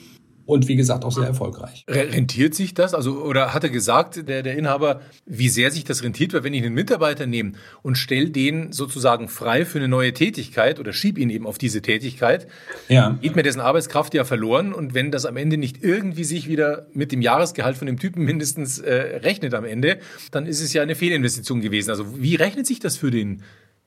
und 0.51 0.67
wie 0.67 0.75
gesagt 0.75 1.05
auch 1.05 1.13
sehr 1.13 1.25
erfolgreich. 1.25 1.85
Rentiert 1.87 2.53
sich 2.55 2.73
das? 2.73 2.93
Also, 2.93 3.23
oder 3.23 3.53
hat 3.53 3.63
er 3.63 3.69
gesagt, 3.69 4.27
der, 4.27 4.43
der 4.43 4.57
Inhaber, 4.57 4.99
wie 5.25 5.47
sehr 5.47 5.71
sich 5.71 5.85
das 5.85 6.03
rentiert? 6.03 6.33
Weil 6.33 6.43
wenn 6.43 6.53
ich 6.53 6.61
einen 6.61 6.75
Mitarbeiter 6.75 7.25
nehme 7.25 7.53
und 7.83 7.97
stelle 7.97 8.31
den 8.31 8.73
sozusagen 8.73 9.29
frei 9.29 9.63
für 9.63 9.77
eine 9.77 9.87
neue 9.87 10.13
Tätigkeit 10.13 10.77
oder 10.81 10.91
schieb 10.91 11.17
ihn 11.17 11.29
eben 11.29 11.47
auf 11.47 11.57
diese 11.57 11.81
Tätigkeit, 11.81 12.47
ja. 12.89 13.17
geht 13.21 13.37
mir 13.37 13.43
dessen 13.43 13.61
Arbeitskraft 13.61 14.13
ja 14.13 14.25
verloren. 14.25 14.73
Und 14.73 14.93
wenn 14.93 15.09
das 15.09 15.25
am 15.25 15.37
Ende 15.37 15.55
nicht 15.55 15.85
irgendwie 15.85 16.25
sich 16.25 16.49
wieder 16.49 16.87
mit 16.93 17.13
dem 17.13 17.21
Jahresgehalt 17.21 17.77
von 17.77 17.87
dem 17.87 17.97
Typen 17.97 18.25
mindestens 18.25 18.79
äh, 18.79 19.19
rechnet 19.23 19.53
am 19.53 19.63
Ende, 19.63 19.99
dann 20.31 20.47
ist 20.47 20.59
es 20.59 20.73
ja 20.73 20.81
eine 20.81 20.95
Fehlinvestition 20.95 21.61
gewesen. 21.61 21.91
Also 21.91 22.21
wie 22.21 22.35
rechnet 22.35 22.67
sich 22.67 22.81
das 22.81 22.97
für 22.97 23.09
den 23.09 23.41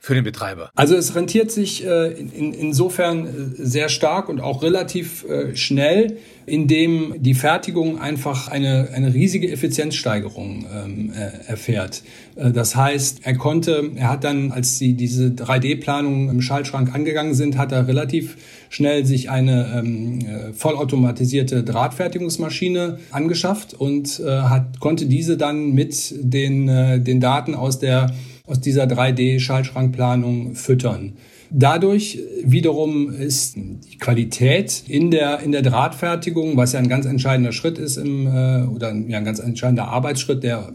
für 0.04 0.14
den 0.14 0.24
Betreiber? 0.24 0.70
Also 0.74 0.96
es 0.96 1.14
rentiert 1.14 1.50
sich 1.50 1.86
äh, 1.86 2.12
in, 2.12 2.52
insofern 2.52 3.26
äh, 3.26 3.30
sehr 3.56 3.88
stark 3.88 4.28
und 4.28 4.38
auch 4.38 4.62
relativ 4.62 5.24
äh, 5.24 5.56
schnell, 5.56 6.18
indem 6.44 7.14
die 7.16 7.32
Fertigung 7.32 7.98
einfach 7.98 8.48
eine, 8.48 8.90
eine 8.92 9.14
riesige 9.14 9.50
Effizienzsteigerung 9.50 10.66
ähm, 10.70 11.10
äh, 11.10 11.48
erfährt. 11.50 12.02
Äh, 12.36 12.52
das 12.52 12.76
heißt, 12.76 13.20
er 13.22 13.38
konnte, 13.38 13.92
er 13.96 14.10
hat 14.10 14.24
dann, 14.24 14.52
als 14.52 14.76
sie 14.76 14.92
diese 14.92 15.28
3D-Planung 15.28 16.28
im 16.28 16.42
Schaltschrank 16.42 16.94
angegangen 16.94 17.32
sind, 17.32 17.56
hat 17.56 17.72
er 17.72 17.88
relativ 17.88 18.36
schnell 18.68 19.06
sich 19.06 19.30
eine 19.30 19.72
ähm, 19.78 20.18
äh, 20.18 20.52
vollautomatisierte 20.52 21.64
Drahtfertigungsmaschine 21.64 22.98
angeschafft 23.10 23.72
und 23.72 24.20
hat, 24.24 24.80
konnte 24.80 25.06
diese 25.06 25.38
dann 25.38 25.72
mit 25.72 26.14
den, 26.18 27.02
den 27.04 27.20
Daten 27.20 27.54
aus 27.54 27.78
der 27.78 28.12
aus 28.46 28.60
dieser 28.60 28.84
3D-Schaltschrankplanung 28.84 30.54
füttern. 30.54 31.14
Dadurch 31.50 32.18
wiederum 32.42 33.10
ist 33.10 33.56
die 33.56 33.96
Qualität 33.98 34.84
in 34.86 35.10
der, 35.10 35.40
in 35.40 35.52
der 35.52 35.62
Drahtfertigung, 35.62 36.56
was 36.56 36.72
ja 36.72 36.80
ein 36.80 36.88
ganz 36.88 37.06
entscheidender 37.06 37.52
Schritt 37.52 37.78
ist 37.78 37.96
im, 37.96 38.26
äh, 38.26 38.64
oder 38.66 38.92
ja, 38.92 39.18
ein 39.18 39.24
ganz 39.24 39.38
entscheidender 39.38 39.88
Arbeitsschritt, 39.88 40.42
der 40.42 40.72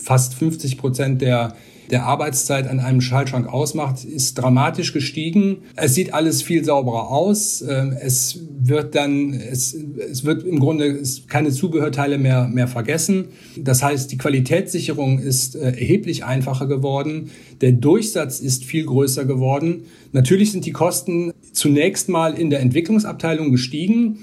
fast 0.00 0.34
50 0.34 0.78
Prozent 0.78 1.20
der 1.20 1.56
der 1.90 2.04
Arbeitszeit 2.04 2.68
an 2.68 2.80
einem 2.80 3.00
Schaltschrank 3.00 3.46
ausmacht, 3.46 4.04
ist 4.04 4.34
dramatisch 4.34 4.92
gestiegen. 4.92 5.58
Es 5.76 5.94
sieht 5.94 6.14
alles 6.14 6.42
viel 6.42 6.64
sauberer 6.64 7.10
aus. 7.10 7.62
Ähm, 7.62 7.96
es 8.00 8.40
wird 8.60 8.94
dann, 8.94 9.32
es, 9.32 9.74
es 9.74 10.24
wird 10.24 10.44
im 10.44 10.60
Grunde 10.60 11.02
keine 11.28 11.50
Zubehörteile 11.50 12.18
mehr, 12.18 12.48
mehr 12.48 12.68
vergessen. 12.68 13.26
Das 13.56 13.82
heißt, 13.82 14.10
die 14.12 14.18
Qualitätssicherung 14.18 15.18
ist 15.18 15.56
äh, 15.56 15.70
erheblich 15.70 16.24
einfacher 16.24 16.66
geworden. 16.66 17.30
Der 17.60 17.72
Durchsatz 17.72 18.40
ist 18.40 18.64
viel 18.64 18.84
größer 18.84 19.24
geworden. 19.24 19.84
Natürlich 20.12 20.52
sind 20.52 20.66
die 20.66 20.72
Kosten 20.72 21.32
zunächst 21.52 22.08
mal 22.08 22.34
in 22.34 22.50
der 22.50 22.60
Entwicklungsabteilung 22.60 23.50
gestiegen. 23.50 24.18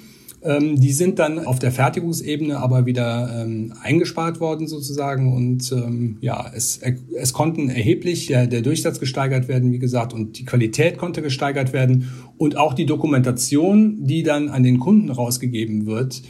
Ähm, 0.45 0.79
die 0.79 0.91
sind 0.91 1.17
dann 1.17 1.39
auf 1.39 1.57
der 1.57 1.71
Fertigungsebene 1.71 2.57
aber 2.57 2.85
wieder 2.85 3.41
ähm, 3.41 3.73
eingespart 3.81 4.39
worden 4.39 4.67
sozusagen 4.67 5.33
und 5.33 5.71
ähm, 5.71 6.17
ja, 6.21 6.51
es, 6.53 6.79
es 7.15 7.33
konnten 7.33 7.69
erheblich 7.69 8.27
der, 8.27 8.45
der 8.45 8.61
Durchsatz 8.61 8.99
gesteigert 8.99 9.47
werden, 9.47 9.71
wie 9.71 9.79
gesagt, 9.79 10.13
und 10.13 10.37
die 10.37 10.45
Qualität 10.45 10.99
konnte 10.99 11.23
gesteigert 11.23 11.73
werden 11.73 12.11
und 12.37 12.57
auch 12.57 12.75
die 12.75 12.85
Dokumentation, 12.85 14.05
die 14.05 14.21
dann 14.21 14.49
an 14.49 14.61
den 14.61 14.79
Kunden 14.79 15.09
rausgegeben 15.09 15.87
wird, 15.87 16.21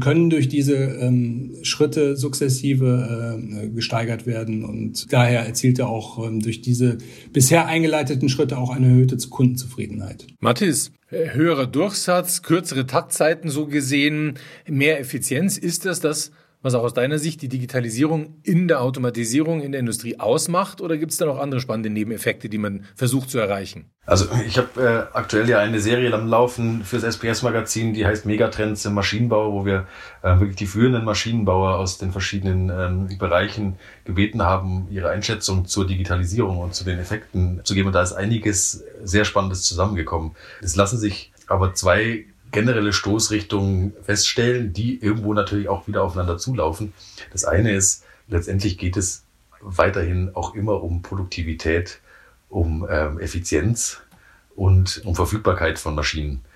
können 0.00 0.30
durch 0.30 0.48
diese 0.48 0.74
ähm, 0.76 1.56
Schritte 1.62 2.16
sukzessive 2.16 3.38
äh, 3.40 3.68
gesteigert 3.68 4.26
werden 4.26 4.64
und 4.64 5.12
daher 5.12 5.46
erzielt 5.46 5.78
er 5.78 5.88
auch 5.88 6.26
ähm, 6.26 6.40
durch 6.40 6.60
diese 6.62 6.98
bisher 7.32 7.66
eingeleiteten 7.66 8.28
Schritte 8.28 8.58
auch 8.58 8.70
eine 8.70 8.86
erhöhte 8.86 9.16
Kundenzufriedenheit. 9.28 10.26
Mathis, 10.40 10.92
äh, 11.10 11.30
höherer 11.30 11.66
Durchsatz, 11.66 12.42
kürzere 12.42 12.86
Taktzeiten 12.86 13.50
so 13.50 13.66
gesehen, 13.66 14.34
mehr 14.68 15.00
Effizienz, 15.00 15.58
ist 15.58 15.84
das 15.84 16.00
das, 16.00 16.30
was 16.66 16.74
auch 16.74 16.82
aus 16.82 16.94
deiner 16.94 17.18
Sicht 17.18 17.40
die 17.42 17.48
Digitalisierung 17.48 18.40
in 18.42 18.66
der 18.66 18.82
Automatisierung 18.82 19.62
in 19.62 19.70
der 19.70 19.78
Industrie 19.78 20.18
ausmacht? 20.18 20.80
Oder 20.80 20.98
gibt 20.98 21.12
es 21.12 21.18
da 21.18 21.24
noch 21.24 21.38
andere 21.38 21.60
spannende 21.60 21.90
Nebeneffekte, 21.90 22.48
die 22.48 22.58
man 22.58 22.84
versucht 22.96 23.30
zu 23.30 23.38
erreichen? 23.38 23.86
Also 24.04 24.26
ich 24.44 24.58
habe 24.58 25.08
äh, 25.12 25.16
aktuell 25.16 25.48
ja 25.48 25.60
eine 25.60 25.78
Serie 25.78 26.12
am 26.12 26.26
Laufen 26.26 26.82
fürs 26.82 27.04
SPS-Magazin, 27.04 27.94
die 27.94 28.04
heißt 28.04 28.26
Megatrends 28.26 28.84
im 28.84 28.94
Maschinenbau, 28.94 29.52
wo 29.52 29.64
wir 29.64 29.86
äh, 30.22 30.40
wirklich 30.40 30.56
die 30.56 30.66
führenden 30.66 31.04
Maschinenbauer 31.04 31.76
aus 31.76 31.98
den 31.98 32.10
verschiedenen 32.10 32.70
ähm, 32.70 33.18
Bereichen 33.18 33.76
gebeten 34.04 34.42
haben, 34.42 34.88
ihre 34.90 35.08
Einschätzung 35.10 35.66
zur 35.66 35.86
Digitalisierung 35.86 36.58
und 36.58 36.74
zu 36.74 36.84
den 36.84 36.98
Effekten 36.98 37.60
zu 37.62 37.74
geben. 37.74 37.86
Und 37.86 37.94
da 37.94 38.02
ist 38.02 38.12
einiges 38.12 38.84
sehr 39.04 39.24
Spannendes 39.24 39.62
zusammengekommen. 39.62 40.32
Es 40.60 40.74
lassen 40.74 40.98
sich 40.98 41.32
aber 41.46 41.74
zwei 41.74 42.26
generelle 42.56 42.94
Stoßrichtungen 42.94 43.92
feststellen, 44.02 44.72
die 44.72 44.98
irgendwo 44.98 45.34
natürlich 45.34 45.68
auch 45.68 45.86
wieder 45.86 46.02
aufeinander 46.02 46.38
zulaufen. 46.38 46.94
Das 47.30 47.44
eine 47.44 47.72
ist, 47.72 48.02
letztendlich 48.28 48.78
geht 48.78 48.96
es 48.96 49.24
weiterhin 49.60 50.30
auch 50.34 50.54
immer 50.54 50.82
um 50.82 51.02
Produktivität, 51.02 52.00
um 52.48 52.86
ähm, 52.88 53.18
Effizienz 53.20 54.00
und 54.54 55.02
um 55.04 55.14
Verfügbarkeit 55.14 55.78
von 55.78 55.94
Maschinen. 55.94 56.46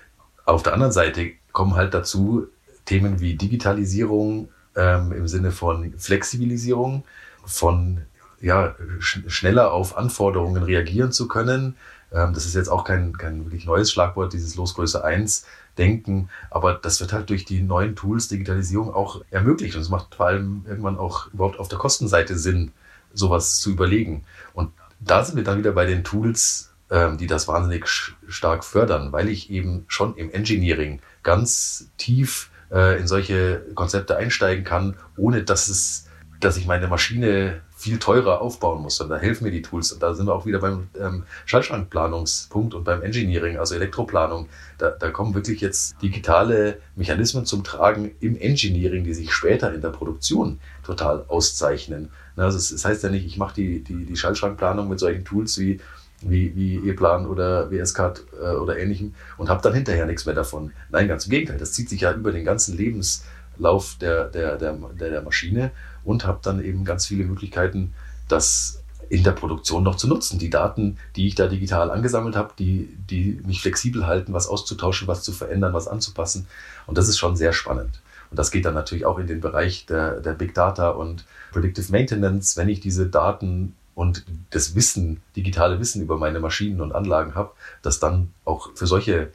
Auf 0.43 0.63
der 0.63 0.73
anderen 0.73 0.91
Seite 0.91 1.33
kommen 1.51 1.75
halt 1.75 1.93
dazu 1.93 2.47
Themen 2.85 3.19
wie 3.19 3.35
Digitalisierung 3.35 4.49
ähm, 4.75 5.11
im 5.11 5.27
Sinne 5.27 5.51
von 5.51 5.93
Flexibilisierung, 5.99 7.03
von 7.45 8.01
ja, 8.41 8.73
sch 8.97 9.19
schneller 9.27 9.71
auf 9.71 9.95
Anforderungen 9.95 10.63
reagieren 10.63 11.11
zu 11.11 11.27
können. 11.27 11.75
Ähm, 12.11 12.33
das 12.33 12.47
ist 12.47 12.55
jetzt 12.55 12.69
auch 12.69 12.85
kein, 12.85 13.15
kein 13.15 13.45
wirklich 13.45 13.65
neues 13.65 13.91
Schlagwort, 13.91 14.33
dieses 14.33 14.55
Losgröße 14.55 15.05
1 15.05 15.45
denken. 15.77 16.29
Aber 16.49 16.73
das 16.73 16.99
wird 16.99 17.13
halt 17.13 17.29
durch 17.29 17.45
die 17.45 17.61
neuen 17.61 17.95
Tools, 17.95 18.27
Digitalisierung 18.27 18.93
auch 18.93 19.21
ermöglicht. 19.31 19.75
Und 19.75 19.81
es 19.81 19.89
macht 19.89 20.15
vor 20.15 20.27
allem 20.27 20.63
irgendwann 20.67 20.97
auch 20.97 21.31
überhaupt 21.33 21.59
auf 21.59 21.67
der 21.67 21.79
Kostenseite 21.79 22.37
Sinn, 22.37 22.71
sowas 23.13 23.59
zu 23.59 23.71
überlegen. 23.71 24.23
Und 24.53 24.71
da 24.99 25.23
sind 25.23 25.35
wir 25.35 25.43
dann 25.43 25.57
wieder 25.57 25.71
bei 25.71 25.85
den 25.85 26.03
Tools, 26.03 26.71
ähm, 26.89 27.17
die 27.17 27.27
das 27.27 27.47
wahnsinnig 27.47 27.87
stark 28.27 28.63
fördern, 28.63 29.11
weil 29.11 29.29
ich 29.29 29.49
eben 29.49 29.85
schon 29.87 30.15
im 30.15 30.31
Engineering 30.31 31.01
ganz 31.23 31.89
tief 31.97 32.51
äh, 32.71 32.99
in 32.99 33.07
solche 33.07 33.63
Konzepte 33.75 34.17
einsteigen 34.17 34.63
kann, 34.63 34.95
ohne 35.17 35.43
dass 35.43 35.67
es, 35.67 36.07
dass 36.39 36.57
ich 36.57 36.67
meine 36.67 36.87
Maschine 36.87 37.61
viel 37.81 37.97
teurer 37.97 38.41
aufbauen 38.41 38.81
muss. 38.81 39.01
Und 39.01 39.09
da 39.09 39.17
helfen 39.17 39.43
mir 39.43 39.51
die 39.51 39.63
Tools. 39.63 39.91
Und 39.91 40.03
da 40.03 40.13
sind 40.13 40.27
wir 40.27 40.35
auch 40.35 40.45
wieder 40.45 40.59
beim 40.59 40.87
ähm, 40.99 41.23
Schaltschrankplanungspunkt 41.45 42.75
und 42.75 42.83
beim 42.83 43.01
Engineering, 43.01 43.57
also 43.57 43.73
Elektroplanung. 43.73 44.47
Da, 44.77 44.91
da 44.91 45.09
kommen 45.09 45.33
wirklich 45.33 45.61
jetzt 45.61 45.95
digitale 46.01 46.77
Mechanismen 46.95 47.45
zum 47.45 47.63
Tragen 47.63 48.11
im 48.19 48.37
Engineering, 48.39 49.03
die 49.03 49.15
sich 49.15 49.33
später 49.33 49.73
in 49.73 49.81
der 49.81 49.89
Produktion 49.89 50.59
total 50.83 51.25
auszeichnen. 51.27 52.09
Also 52.35 52.57
das 52.57 52.85
heißt 52.85 53.03
ja 53.03 53.09
nicht, 53.09 53.25
ich 53.25 53.37
mache 53.37 53.55
die, 53.55 53.83
die, 53.83 54.05
die 54.05 54.15
Schaltschrankplanung 54.15 54.87
mit 54.87 54.99
solchen 54.99 55.25
Tools 55.25 55.57
wie 55.57 55.79
wie, 56.23 56.55
wie 56.55 56.87
E-Plan 56.87 57.25
oder 57.25 57.71
WS-Card 57.71 58.25
äh, 58.39 58.55
oder 58.55 58.77
ähnlichem 58.77 59.15
und 59.37 59.49
habe 59.49 59.63
dann 59.63 59.73
hinterher 59.73 60.05
nichts 60.05 60.27
mehr 60.27 60.35
davon. 60.35 60.71
Nein, 60.91 61.07
ganz 61.07 61.25
im 61.25 61.31
Gegenteil. 61.31 61.57
Das 61.57 61.73
zieht 61.73 61.89
sich 61.89 62.01
ja 62.01 62.13
über 62.13 62.31
den 62.31 62.45
ganzen 62.45 62.77
Lebenslauf 62.77 63.95
der, 63.99 64.25
der, 64.25 64.57
der, 64.57 64.77
der 64.99 65.21
Maschine 65.23 65.71
und 66.03 66.25
habe 66.25 66.39
dann 66.41 66.63
eben 66.63 66.85
ganz 66.85 67.05
viele 67.05 67.25
Möglichkeiten, 67.25 67.93
das 68.27 68.81
in 69.09 69.23
der 69.23 69.33
Produktion 69.33 69.83
noch 69.83 69.95
zu 69.95 70.07
nutzen. 70.07 70.39
Die 70.39 70.49
Daten, 70.49 70.97
die 71.17 71.27
ich 71.27 71.35
da 71.35 71.47
digital 71.47 71.91
angesammelt 71.91 72.35
habe, 72.37 72.53
die, 72.57 72.95
die 73.09 73.41
mich 73.45 73.61
flexibel 73.61 74.07
halten, 74.07 74.31
was 74.33 74.47
auszutauschen, 74.47 75.07
was 75.07 75.21
zu 75.21 75.33
verändern, 75.33 75.73
was 75.73 75.89
anzupassen. 75.89 76.47
Und 76.87 76.97
das 76.97 77.09
ist 77.09 77.17
schon 77.17 77.35
sehr 77.35 77.51
spannend. 77.51 77.99
Und 78.29 78.39
das 78.39 78.51
geht 78.51 78.63
dann 78.63 78.73
natürlich 78.73 79.05
auch 79.05 79.19
in 79.19 79.27
den 79.27 79.41
Bereich 79.41 79.85
der, 79.85 80.21
der 80.21 80.31
Big 80.31 80.53
Data 80.53 80.91
und 80.91 81.25
Predictive 81.51 81.91
Maintenance, 81.91 82.55
wenn 82.55 82.69
ich 82.69 82.79
diese 82.79 83.07
Daten 83.07 83.75
und 83.95 84.25
das 84.51 84.75
Wissen, 84.75 85.21
digitale 85.35 85.79
Wissen 85.81 86.01
über 86.01 86.17
meine 86.17 86.39
Maschinen 86.39 86.79
und 86.79 86.93
Anlagen 86.93 87.35
habe, 87.35 87.51
das 87.81 87.99
dann 87.99 88.29
auch 88.45 88.69
für 88.75 88.87
solche 88.87 89.33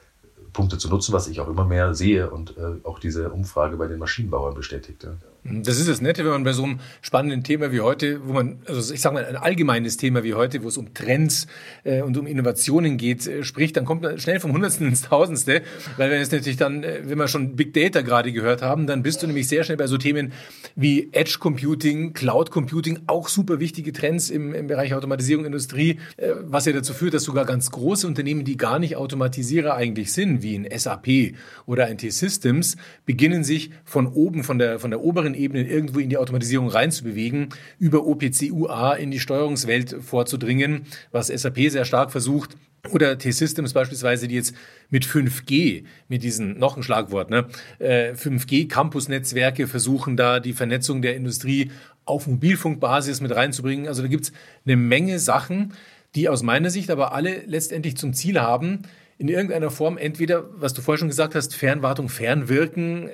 Punkte 0.53 0.79
zu 0.79 0.89
nutzen, 0.89 1.13
was 1.13 1.27
ich 1.27 1.39
auch 1.39 1.47
immer 1.47 1.65
mehr 1.65 1.93
sehe 1.93 2.31
und 2.31 2.57
äh, 2.57 2.83
auch 2.83 2.97
diese 2.97 3.29
Umfrage 3.29 3.77
bei 3.77 3.85
den 3.85 3.99
Maschinenbauern 3.99 4.55
bestätigt. 4.55 5.03
Ja. 5.03 5.11
Das 5.49 5.79
ist 5.79 5.87
das 5.87 6.01
Nette, 6.01 6.25
wenn 6.25 6.31
man 6.31 6.43
bei 6.43 6.51
so 6.51 6.63
einem 6.63 6.79
spannenden 7.01 7.43
Thema 7.43 7.71
wie 7.71 7.79
heute, 7.79 8.19
wo 8.27 8.33
man, 8.33 8.59
also 8.65 8.93
ich 8.93 8.99
sage 8.99 9.15
mal, 9.15 9.25
ein 9.25 9.37
allgemeines 9.37 9.95
Thema 9.95 10.23
wie 10.23 10.33
heute, 10.33 10.61
wo 10.61 10.67
es 10.67 10.77
um 10.77 10.93
Trends 10.93 11.47
äh, 11.85 12.01
und 12.01 12.17
um 12.17 12.27
Innovationen 12.27 12.97
geht, 12.97 13.25
äh, 13.27 13.43
spricht, 13.43 13.77
dann 13.77 13.85
kommt 13.85 14.01
man 14.01 14.19
schnell 14.19 14.41
vom 14.41 14.51
Hundertsten 14.51 14.87
ins 14.87 15.03
Tausendste. 15.03 15.61
Weil 15.95 16.11
wenn 16.11 16.21
es 16.21 16.31
natürlich 16.31 16.57
dann, 16.57 16.83
äh, 16.83 17.01
wenn 17.05 17.17
wir 17.17 17.29
schon 17.29 17.55
Big 17.55 17.73
Data 17.73 18.01
gerade 18.01 18.33
gehört 18.33 18.61
haben, 18.61 18.87
dann 18.87 19.03
bist 19.03 19.23
du 19.23 19.27
nämlich 19.27 19.47
sehr 19.47 19.63
schnell 19.63 19.77
bei 19.77 19.87
so 19.87 19.97
Themen 19.97 20.33
wie 20.75 21.09
Edge 21.13 21.37
Computing, 21.39 22.11
Cloud 22.11 22.51
Computing, 22.51 22.99
auch 23.07 23.29
super 23.29 23.61
wichtige 23.61 23.93
Trends 23.93 24.29
im, 24.29 24.53
im 24.53 24.67
Bereich 24.67 24.93
Automatisierung 24.93 25.45
Industrie, 25.45 25.99
äh, 26.17 26.31
was 26.41 26.65
ja 26.65 26.73
dazu 26.73 26.93
führt, 26.93 27.13
dass 27.13 27.23
sogar 27.23 27.45
ganz 27.45 27.71
große 27.71 28.05
Unternehmen, 28.05 28.43
die 28.43 28.57
gar 28.57 28.79
nicht 28.79 28.97
Automatisierer 28.97 29.75
eigentlich 29.75 30.11
sind, 30.11 30.41
wie 30.41 30.55
ein 30.55 30.67
SAP 30.77 31.35
oder 31.65 31.85
ein 31.85 31.97
T-Systems, 31.97 32.75
beginnen 33.05 33.45
sich 33.45 33.71
von 33.85 34.07
oben, 34.07 34.43
von 34.43 34.59
der, 34.59 34.79
von 34.79 34.91
der 34.91 35.01
oberen 35.01 35.36
Ebenen 35.37 35.67
irgendwo 35.67 35.99
in 35.99 36.09
die 36.09 36.17
Automatisierung 36.17 36.67
reinzubewegen, 36.69 37.49
über 37.79 38.05
OPC-UA 38.05 38.95
in 38.95 39.11
die 39.11 39.19
Steuerungswelt 39.19 39.97
vorzudringen, 40.01 40.83
was 41.11 41.27
SAP 41.27 41.69
sehr 41.69 41.85
stark 41.85 42.11
versucht. 42.11 42.57
Oder 42.91 43.17
T-Systems 43.17 43.73
beispielsweise, 43.73 44.27
die 44.27 44.35
jetzt 44.35 44.55
mit 44.89 45.05
5G, 45.05 45.83
mit 46.07 46.23
diesen, 46.23 46.57
noch 46.57 46.77
ein 46.77 46.83
Schlagwort, 46.83 47.29
ne, 47.29 47.47
5G-Campus-Netzwerke 47.79 49.67
versuchen 49.67 50.15
da 50.15 50.39
die 50.39 50.53
Vernetzung 50.53 51.01
der 51.01 51.15
Industrie 51.15 51.71
auf 52.05 52.27
Mobilfunkbasis 52.27 53.19
mit 53.19 53.35
reinzubringen. 53.35 53.87
Also 53.87 54.01
da 54.01 54.07
gibt's 54.07 54.31
eine 54.65 54.77
Menge 54.77 55.19
Sachen, 55.19 55.73
die 56.15 56.29
aus 56.29 56.43
meiner 56.43 56.69
Sicht 56.69 56.89
aber 56.89 57.13
alle 57.13 57.43
letztendlich 57.45 57.97
zum 57.97 58.13
Ziel 58.13 58.39
haben, 58.39 58.83
in 59.17 59.27
irgendeiner 59.27 59.71
Form 59.71 59.97
entweder, 59.97 60.45
was 60.59 60.73
du 60.73 60.81
vorher 60.81 60.99
schon 60.99 61.07
gesagt 61.07 61.35
hast, 61.35 61.55
Fernwartung, 61.55 62.09
Fernwirken, 62.09 63.09
äh, 63.09 63.13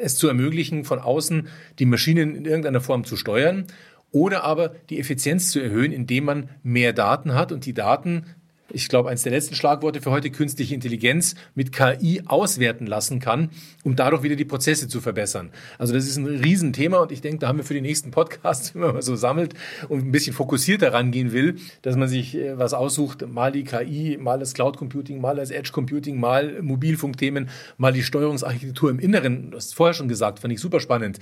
es 0.00 0.16
zu 0.16 0.28
ermöglichen, 0.28 0.84
von 0.84 0.98
außen 0.98 1.48
die 1.78 1.86
Maschinen 1.86 2.34
in 2.34 2.44
irgendeiner 2.44 2.80
Form 2.80 3.04
zu 3.04 3.16
steuern 3.16 3.66
oder 4.10 4.44
aber 4.44 4.74
die 4.90 5.00
Effizienz 5.00 5.50
zu 5.50 5.60
erhöhen, 5.60 5.92
indem 5.92 6.24
man 6.24 6.48
mehr 6.62 6.92
Daten 6.92 7.34
hat 7.34 7.52
und 7.52 7.66
die 7.66 7.74
Daten 7.74 8.26
ich 8.70 8.88
glaube, 8.88 9.10
eines 9.10 9.22
der 9.22 9.32
letzten 9.32 9.54
Schlagworte 9.54 10.00
für 10.00 10.10
heute, 10.10 10.30
künstliche 10.30 10.74
Intelligenz 10.74 11.34
mit 11.54 11.72
KI 11.72 12.22
auswerten 12.26 12.86
lassen 12.86 13.20
kann, 13.20 13.50
um 13.82 13.94
dadurch 13.94 14.22
wieder 14.22 14.36
die 14.36 14.44
Prozesse 14.44 14.88
zu 14.88 15.00
verbessern. 15.00 15.50
Also 15.78 15.92
das 15.92 16.06
ist 16.06 16.16
ein 16.16 16.26
Riesenthema 16.26 16.98
und 16.98 17.12
ich 17.12 17.20
denke, 17.20 17.38
da 17.38 17.48
haben 17.48 17.58
wir 17.58 17.64
für 17.64 17.74
die 17.74 17.80
nächsten 17.80 18.10
Podcasts, 18.10 18.74
wenn 18.74 18.82
man 18.82 18.94
mal 18.94 19.02
so 19.02 19.16
sammelt 19.16 19.54
und 19.88 20.00
ein 20.00 20.12
bisschen 20.12 20.34
fokussierter 20.34 20.92
rangehen 20.92 21.32
will, 21.32 21.56
dass 21.82 21.96
man 21.96 22.08
sich 22.08 22.36
äh, 22.36 22.58
was 22.58 22.74
aussucht, 22.74 23.26
mal 23.26 23.52
die 23.52 23.64
KI, 23.64 24.16
mal 24.18 24.38
das 24.38 24.54
Cloud 24.54 24.76
Computing, 24.76 25.20
mal 25.20 25.36
das 25.36 25.50
Edge 25.50 25.70
Computing, 25.72 26.18
mal 26.18 26.62
Mobilfunkthemen, 26.62 27.50
mal 27.76 27.92
die 27.92 28.02
Steuerungsarchitektur 28.02 28.90
im 28.90 28.98
Inneren. 28.98 29.50
Du 29.50 29.56
hast 29.56 29.74
vorher 29.74 29.94
schon 29.94 30.08
gesagt, 30.08 30.38
fand 30.38 30.52
ich 30.52 30.60
super 30.60 30.80
spannend. 30.80 31.18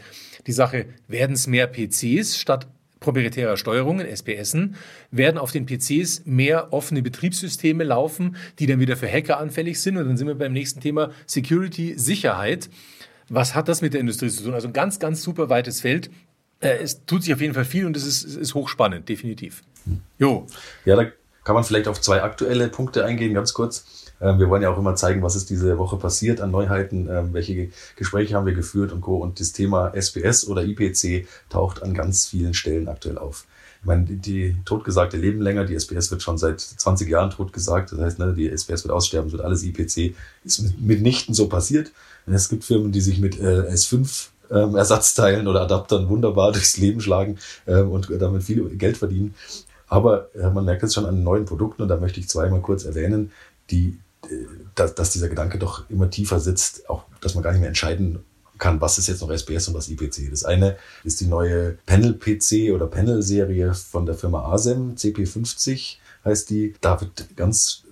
Die 0.47 0.53
Sache, 0.53 0.87
werden 1.09 1.35
es 1.35 1.47
mehr 1.47 1.67
PCs 1.67 2.39
statt 2.39 2.67
proprietärer 3.03 3.57
Steuerungen, 3.57 4.07
SPSen, 4.07 4.77
werden 5.11 5.37
auf 5.39 5.53
den 5.53 5.67
PCs 5.67 6.23
mehr 6.25 6.73
offene 6.73 7.03
Betriebssysteme 7.03 7.85
laufen, 7.85 8.37
die 8.59 8.67
dann 8.67 8.81
wieder 8.81 8.97
für 8.97 9.11
Hacker 9.11 9.39
anfällig 9.39 9.81
sind. 9.81 9.99
Und 9.99 10.07
dann 10.07 10.17
sind 10.17 10.27
wir 10.27 10.35
beim 10.35 10.53
nächsten 10.53 10.81
Thema 10.81 11.11
Security, 11.27 11.95
Sicherheit. 11.99 12.71
Was 13.29 13.55
hat 13.55 13.69
das 13.69 13.83
mit 13.83 13.93
der 13.93 14.01
Industrie 14.01 14.31
zu 14.31 14.45
tun? 14.45 14.55
Also 14.55 14.69
ein 14.69 14.73
ganz, 14.73 14.99
ganz 14.99 15.23
super 15.23 15.49
weites 15.49 15.81
Feld. 15.81 16.11
Äh, 16.61 16.79
es 16.83 17.05
tut 17.05 17.23
sich 17.23 17.35
auf 17.35 17.41
jeden 17.41 17.55
Fall 17.55 17.65
viel 17.65 17.87
und 17.87 17.97
es 17.97 18.07
ist, 18.07 18.25
es 18.25 18.37
ist 18.37 18.55
hochspannend, 18.55 19.09
definitiv. 19.09 19.63
Jo. 20.19 20.47
Ja, 20.85 20.97
da 20.97 21.07
kann 21.45 21.55
man 21.55 21.65
vielleicht 21.65 21.89
auf 21.89 22.01
zwei 22.01 22.23
aktuelle 22.23 22.69
Punkte 22.69 23.05
eingehen, 23.05 23.35
ganz 23.35 23.53
kurz. 23.53 24.02
Ähm, 24.23 24.39
wir 24.39 24.49
wollen 24.49 24.63
ja 24.63 24.71
auch 24.71 24.79
immer 24.79 24.95
zeigen, 24.95 25.23
was 25.23 25.37
ist 25.37 25.51
diese 25.51 25.77
Woche 25.79 25.97
passiert 25.97 26.41
an 26.41 26.53
Neuheiten, 26.53 27.09
ähm, 27.11 27.33
welche 27.33 27.71
Gespräche 27.97 28.35
haben 28.35 28.47
wir 28.47 28.55
geführt 28.55 28.93
und 28.93 29.01
Co. 29.01 29.17
Und 29.17 29.41
das 29.41 29.53
Thema 29.53 29.93
SPS 29.95 30.47
oder 30.47 30.63
IPC 30.63 31.27
taucht 31.51 31.83
an 31.83 31.93
ganz 31.93 32.27
vielen 32.27 32.55
Stellen 32.55 32.89
aktuell 32.89 33.19
auf. 33.19 33.47
Ich 33.81 33.87
meine, 33.87 34.05
die, 34.05 34.17
die 34.17 34.57
totgesagte 34.65 35.17
leben 35.17 35.43
länger, 35.43 35.65
die 35.65 35.75
SPS 35.75 36.13
wird 36.13 36.23
schon 36.23 36.39
seit 36.39 36.61
20 36.61 37.09
Jahren 37.09 37.31
totgesagt. 37.31 37.91
Das 37.91 37.99
heißt, 37.99 38.19
ne, 38.21 38.33
die 38.33 38.49
SPS 38.49 38.85
wird 38.85 38.93
aussterben, 38.93 39.33
wird 39.33 39.43
alles 39.43 39.65
IPC. 39.65 40.15
Ist 40.45 40.79
mitnichten 40.79 41.35
so 41.35 41.49
passiert. 41.49 41.91
Es 42.27 42.49
gibt 42.49 42.63
Firmen, 42.63 42.93
die 42.93 43.01
sich 43.01 43.19
mit 43.19 43.41
äh, 43.41 43.63
S5 43.73 44.29
ähm, 44.53 44.77
Ersatzteilen 44.77 45.49
oder 45.49 45.63
Adaptern 45.63 46.09
wunderbar 46.09 46.53
durchs 46.53 46.77
Leben 46.77 47.01
schlagen 47.01 47.39
ähm, 47.67 47.91
und 47.91 48.09
damit 48.21 48.45
viel 48.45 48.65
Geld 48.77 48.97
verdienen. 48.97 49.35
Aber 49.89 50.29
äh, 50.35 50.49
man 50.49 50.65
merkt 50.65 50.85
es 50.85 50.95
schon 50.95 51.05
an 51.05 51.25
neuen 51.25 51.45
Produkten 51.45 51.83
und 51.83 51.89
da 51.89 51.97
möchte 51.97 52.21
ich 52.21 52.29
zweimal 52.29 52.61
kurz 52.61 52.85
erwähnen, 52.85 53.33
die 53.71 53.99
dass, 54.75 54.95
dass 54.95 55.11
dieser 55.11 55.29
Gedanke 55.29 55.59
doch 55.59 55.89
immer 55.91 56.11
tiefer 56.11 56.41
sitzt, 56.41 56.89
auch 56.89 57.05
dass 57.21 57.35
man 57.35 57.43
gar 57.43 57.53
nicht 57.53 57.61
mehr 57.61 57.69
entscheiden 57.69 58.21
kann, 58.59 58.81
was 58.81 58.99
ist 58.99 59.09
jetzt 59.09 59.21
noch 59.21 59.31
SBS 59.31 59.69
und 59.69 59.75
was 59.75 59.89
IPC. 59.89 60.31
Das 60.31 60.45
eine 60.45 60.77
ist 61.05 61.21
die 61.21 61.27
neue 61.27 61.79
Panel-PC 61.87 62.73
oder 62.73 62.87
Panel-Serie 62.87 63.75
von 63.75 64.07
der 64.07 64.15
Firma 64.15 64.53
ASEM, 64.53 64.95
CP50 64.95 65.97
heißt 66.25 66.51
die. 66.51 66.75
Da 66.81 67.01
wird 67.01 67.37
ganz 67.37 67.83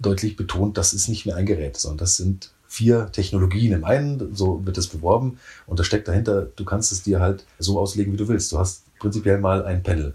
deutlich 0.00 0.36
betont, 0.36 0.76
das 0.76 0.92
ist 0.92 1.08
nicht 1.08 1.26
mehr 1.26 1.36
ein 1.36 1.46
Gerät, 1.46 1.76
sondern 1.76 1.98
das 1.98 2.16
sind 2.16 2.50
vier 2.66 3.10
Technologien 3.12 3.72
im 3.72 3.84
einen, 3.84 4.34
so 4.34 4.64
wird 4.64 4.78
es 4.78 4.86
beworben 4.88 5.38
und 5.66 5.78
da 5.80 5.84
steckt 5.84 6.06
dahinter, 6.06 6.42
du 6.42 6.64
kannst 6.64 6.92
es 6.92 7.02
dir 7.02 7.20
halt 7.20 7.44
so 7.58 7.78
auslegen, 7.80 8.12
wie 8.12 8.16
du 8.16 8.28
willst. 8.28 8.52
Du 8.52 8.58
hast 8.58 8.84
prinzipiell 8.98 9.38
mal 9.38 9.64
ein 9.64 9.82
Panel. 9.82 10.14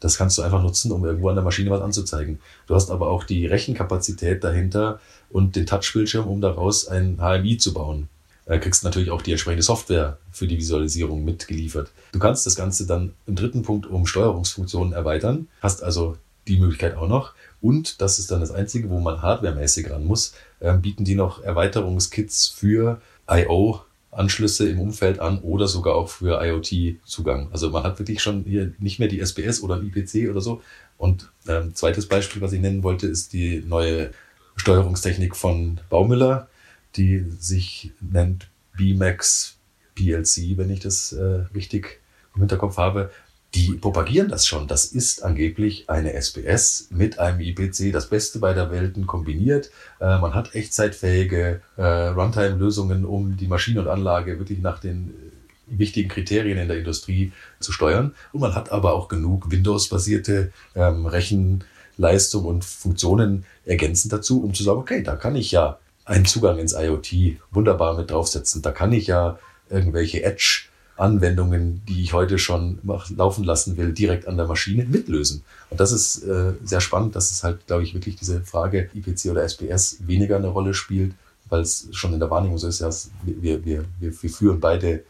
Das 0.00 0.18
kannst 0.18 0.36
du 0.38 0.42
einfach 0.42 0.62
nutzen, 0.62 0.92
um 0.92 1.04
irgendwo 1.04 1.28
an 1.28 1.36
der 1.36 1.44
Maschine 1.44 1.70
was 1.70 1.80
anzuzeigen. 1.80 2.38
Du 2.66 2.74
hast 2.74 2.90
aber 2.90 3.08
auch 3.08 3.24
die 3.24 3.46
Rechenkapazität 3.46 4.44
dahinter 4.44 5.00
und 5.30 5.56
den 5.56 5.66
Touchbildschirm, 5.66 6.26
um 6.26 6.40
daraus 6.40 6.86
ein 6.86 7.18
HMI 7.18 7.56
zu 7.56 7.72
bauen. 7.72 8.08
Du 8.46 8.60
kriegst 8.60 8.84
natürlich 8.84 9.10
auch 9.10 9.22
die 9.22 9.32
entsprechende 9.32 9.64
Software 9.64 10.18
für 10.30 10.46
die 10.46 10.58
Visualisierung 10.58 11.24
mitgeliefert. 11.24 11.90
Du 12.12 12.18
kannst 12.18 12.46
das 12.46 12.54
Ganze 12.54 12.86
dann 12.86 13.12
im 13.26 13.34
dritten 13.34 13.62
Punkt 13.62 13.86
um 13.86 14.06
Steuerungsfunktionen 14.06 14.92
erweitern, 14.92 15.48
hast 15.60 15.82
also 15.82 16.16
die 16.46 16.58
Möglichkeit 16.58 16.96
auch 16.96 17.08
noch. 17.08 17.32
Und 17.60 18.00
das 18.00 18.20
ist 18.20 18.30
dann 18.30 18.40
das 18.40 18.52
Einzige, 18.52 18.88
wo 18.88 19.00
man 19.00 19.20
hardwaremäßig 19.22 19.90
ran 19.90 20.04
muss, 20.04 20.34
äh, 20.60 20.76
bieten 20.76 21.04
die 21.04 21.16
noch 21.16 21.42
Erweiterungskits 21.42 22.46
für 22.46 23.00
I.O. 23.28 23.80
Anschlüsse 24.16 24.68
im 24.68 24.80
Umfeld 24.80 25.20
an 25.20 25.38
oder 25.40 25.68
sogar 25.68 25.94
auch 25.94 26.08
für 26.08 26.42
IoT-Zugang. 26.42 27.48
Also 27.52 27.70
man 27.70 27.84
hat 27.84 27.98
wirklich 27.98 28.22
schon 28.22 28.44
hier 28.44 28.72
nicht 28.78 28.98
mehr 28.98 29.08
die 29.08 29.20
SBS 29.20 29.62
oder 29.62 29.80
IPC 29.80 30.30
oder 30.30 30.40
so. 30.40 30.62
Und 30.98 31.30
ähm, 31.46 31.74
zweites 31.74 32.06
Beispiel, 32.06 32.40
was 32.40 32.52
ich 32.52 32.60
nennen 32.60 32.82
wollte, 32.82 33.06
ist 33.06 33.32
die 33.32 33.62
neue 33.66 34.10
Steuerungstechnik 34.56 35.36
von 35.36 35.80
Baumüller, 35.90 36.48
die 36.96 37.24
sich 37.38 37.92
nennt 38.00 38.48
BMAX 38.76 39.56
PLC, 39.94 40.56
wenn 40.56 40.70
ich 40.70 40.80
das 40.80 41.12
äh, 41.12 41.44
richtig 41.54 42.00
im 42.34 42.40
Hinterkopf 42.40 42.78
habe 42.78 43.10
die 43.54 43.72
propagieren 43.72 44.28
das 44.28 44.46
schon. 44.46 44.66
Das 44.68 44.84
ist 44.84 45.24
angeblich 45.24 45.88
eine 45.88 46.12
SPS 46.12 46.88
mit 46.90 47.18
einem 47.18 47.40
IPC, 47.40 47.92
das 47.92 48.08
Beste 48.08 48.38
beider 48.38 48.70
Welten 48.70 49.06
kombiniert. 49.06 49.70
Äh, 50.00 50.18
man 50.18 50.34
hat 50.34 50.54
echtzeitfähige 50.54 51.62
äh, 51.76 51.82
Runtime-Lösungen, 51.82 53.04
um 53.04 53.36
die 53.36 53.46
Maschine 53.46 53.80
und 53.80 53.88
Anlage 53.88 54.38
wirklich 54.38 54.58
nach 54.58 54.78
den 54.78 55.10
äh, 55.10 55.78
wichtigen 55.78 56.08
Kriterien 56.08 56.58
in 56.58 56.68
der 56.68 56.78
Industrie 56.78 57.32
zu 57.60 57.72
steuern. 57.72 58.14
Und 58.32 58.40
man 58.40 58.54
hat 58.54 58.72
aber 58.72 58.92
auch 58.92 59.08
genug 59.08 59.50
Windows-basierte 59.50 60.52
ähm, 60.74 61.06
Rechenleistung 61.06 62.44
und 62.44 62.64
Funktionen 62.64 63.46
ergänzend 63.64 64.12
dazu, 64.12 64.42
um 64.42 64.54
zu 64.54 64.64
sagen, 64.64 64.78
okay, 64.78 65.02
da 65.02 65.16
kann 65.16 65.34
ich 65.34 65.50
ja 65.50 65.78
einen 66.04 66.26
Zugang 66.26 66.58
ins 66.58 66.72
IoT 66.72 67.38
wunderbar 67.50 67.96
mit 67.96 68.10
draufsetzen. 68.10 68.62
Da 68.62 68.70
kann 68.70 68.92
ich 68.92 69.08
ja 69.08 69.38
irgendwelche 69.70 70.22
Edge 70.22 70.68
Anwendungen, 70.96 71.82
die 71.86 72.02
ich 72.02 72.12
heute 72.12 72.38
schon 72.38 72.78
laufen 73.14 73.44
lassen 73.44 73.76
will, 73.76 73.92
direkt 73.92 74.26
an 74.26 74.36
der 74.36 74.46
Maschine 74.46 74.84
mitlösen. 74.84 75.44
Und 75.70 75.80
das 75.80 75.92
ist 75.92 76.24
äh, 76.24 76.52
sehr 76.64 76.80
spannend, 76.80 77.14
dass 77.16 77.30
es 77.30 77.44
halt, 77.44 77.66
glaube 77.66 77.82
ich, 77.82 77.94
wirklich 77.94 78.16
diese 78.16 78.40
Frage 78.40 78.88
IPC 78.94 79.30
oder 79.30 79.42
SPS 79.42 79.98
weniger 80.06 80.36
eine 80.36 80.48
Rolle 80.48 80.72
spielt, 80.74 81.14
weil 81.48 81.60
es 81.60 81.88
schon 81.92 82.14
in 82.14 82.20
der 82.20 82.30
Wahrnehmung 82.30 82.58
so 82.58 82.68
ist, 82.68 82.80
ja, 82.80 82.90
wir, 83.24 83.42
wir, 83.42 83.64
wir, 83.64 83.84
wir 84.00 84.30
führen 84.30 84.60
beide 84.60 85.04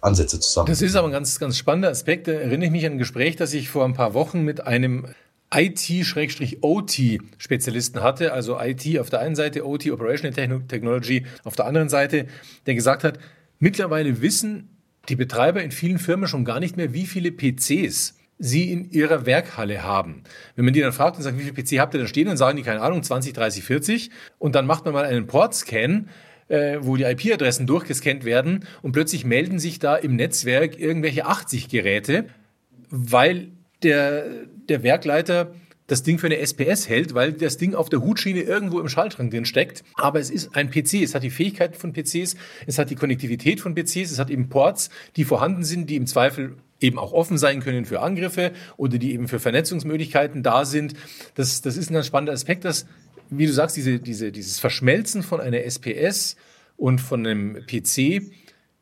Ansätze 0.00 0.40
zusammen. 0.40 0.68
Das 0.68 0.82
ist 0.82 0.96
aber 0.96 1.08
ein 1.08 1.12
ganz, 1.12 1.38
ganz 1.38 1.56
spannender 1.56 1.90
Aspekt. 1.90 2.26
Da 2.28 2.32
erinnere 2.32 2.66
ich 2.66 2.72
mich 2.72 2.84
an 2.86 2.92
ein 2.92 2.98
Gespräch, 2.98 3.36
das 3.36 3.54
ich 3.54 3.68
vor 3.68 3.84
ein 3.84 3.94
paar 3.94 4.14
Wochen 4.14 4.42
mit 4.42 4.66
einem 4.66 5.06
IT-OT-Spezialisten 5.54 8.02
hatte, 8.02 8.32
also 8.32 8.58
IT 8.58 8.98
auf 8.98 9.10
der 9.10 9.20
einen 9.20 9.36
Seite, 9.36 9.66
OT, 9.66 9.90
Operational 9.90 10.62
Technology 10.66 11.26
auf 11.44 11.56
der 11.56 11.66
anderen 11.66 11.90
Seite, 11.90 12.26
der 12.66 12.74
gesagt 12.74 13.04
hat, 13.04 13.18
mittlerweile 13.58 14.22
wissen 14.22 14.70
die 15.08 15.16
Betreiber 15.16 15.62
in 15.62 15.70
vielen 15.70 15.98
Firmen 15.98 16.28
schon 16.28 16.44
gar 16.44 16.60
nicht 16.60 16.76
mehr, 16.76 16.92
wie 16.92 17.06
viele 17.06 17.32
PCs 17.32 18.16
sie 18.38 18.72
in 18.72 18.90
ihrer 18.90 19.24
Werkhalle 19.24 19.82
haben. 19.82 20.22
Wenn 20.56 20.64
man 20.64 20.74
die 20.74 20.80
dann 20.80 20.92
fragt 20.92 21.16
und 21.16 21.22
sagt, 21.22 21.38
wie 21.38 21.42
viele 21.42 21.54
PC 21.54 21.80
habt 21.80 21.94
ihr 21.94 22.00
da 22.00 22.06
stehen, 22.06 22.26
dann 22.26 22.36
sagen 22.36 22.56
die, 22.56 22.64
keine 22.64 22.80
Ahnung, 22.80 23.02
20, 23.02 23.32
30, 23.32 23.62
40. 23.62 24.10
Und 24.38 24.54
dann 24.54 24.66
macht 24.66 24.84
man 24.84 24.94
mal 24.94 25.04
einen 25.04 25.26
Portscan, 25.26 26.08
äh, 26.48 26.78
wo 26.80 26.96
die 26.96 27.04
IP-Adressen 27.04 27.66
durchgescannt 27.66 28.24
werden 28.24 28.66
und 28.82 28.92
plötzlich 28.92 29.24
melden 29.24 29.58
sich 29.58 29.78
da 29.78 29.96
im 29.96 30.16
Netzwerk 30.16 30.78
irgendwelche 30.78 31.26
80 31.26 31.68
Geräte, 31.68 32.24
weil 32.90 33.48
der, 33.82 34.26
der 34.68 34.82
Werkleiter 34.82 35.54
das 35.92 36.02
Ding 36.02 36.18
für 36.18 36.26
eine 36.26 36.38
SPS 36.38 36.88
hält, 36.88 37.12
weil 37.12 37.34
das 37.34 37.58
Ding 37.58 37.74
auf 37.74 37.90
der 37.90 38.02
Hutschiene 38.02 38.40
irgendwo 38.40 38.80
im 38.80 38.88
Schaltschrank 38.88 39.30
drin 39.30 39.44
steckt. 39.44 39.84
Aber 39.94 40.20
es 40.20 40.30
ist 40.30 40.56
ein 40.56 40.70
PC. 40.70 41.02
Es 41.02 41.14
hat 41.14 41.22
die 41.22 41.28
Fähigkeiten 41.28 41.74
von 41.74 41.92
PCs, 41.92 42.34
es 42.66 42.78
hat 42.78 42.88
die 42.88 42.94
Konnektivität 42.94 43.60
von 43.60 43.74
PCs, 43.74 44.10
es 44.10 44.18
hat 44.18 44.30
eben 44.30 44.48
Ports, 44.48 44.88
die 45.16 45.24
vorhanden 45.24 45.64
sind, 45.64 45.90
die 45.90 45.96
im 45.96 46.06
Zweifel 46.06 46.56
eben 46.80 46.98
auch 46.98 47.12
offen 47.12 47.36
sein 47.36 47.60
können 47.60 47.84
für 47.84 48.00
Angriffe 48.00 48.52
oder 48.78 48.96
die 48.96 49.12
eben 49.12 49.28
für 49.28 49.38
Vernetzungsmöglichkeiten 49.38 50.42
da 50.42 50.64
sind. 50.64 50.94
Das, 51.34 51.60
das 51.60 51.76
ist 51.76 51.90
ein 51.90 51.94
ganz 51.94 52.06
spannender 52.06 52.32
Aspekt, 52.32 52.64
dass, 52.64 52.86
wie 53.28 53.46
du 53.46 53.52
sagst, 53.52 53.76
diese, 53.76 54.00
diese, 54.00 54.32
dieses 54.32 54.60
Verschmelzen 54.60 55.22
von 55.22 55.42
einer 55.42 55.62
SPS 55.62 56.36
und 56.78 57.02
von 57.02 57.26
einem 57.26 57.66
PC, 57.66 58.22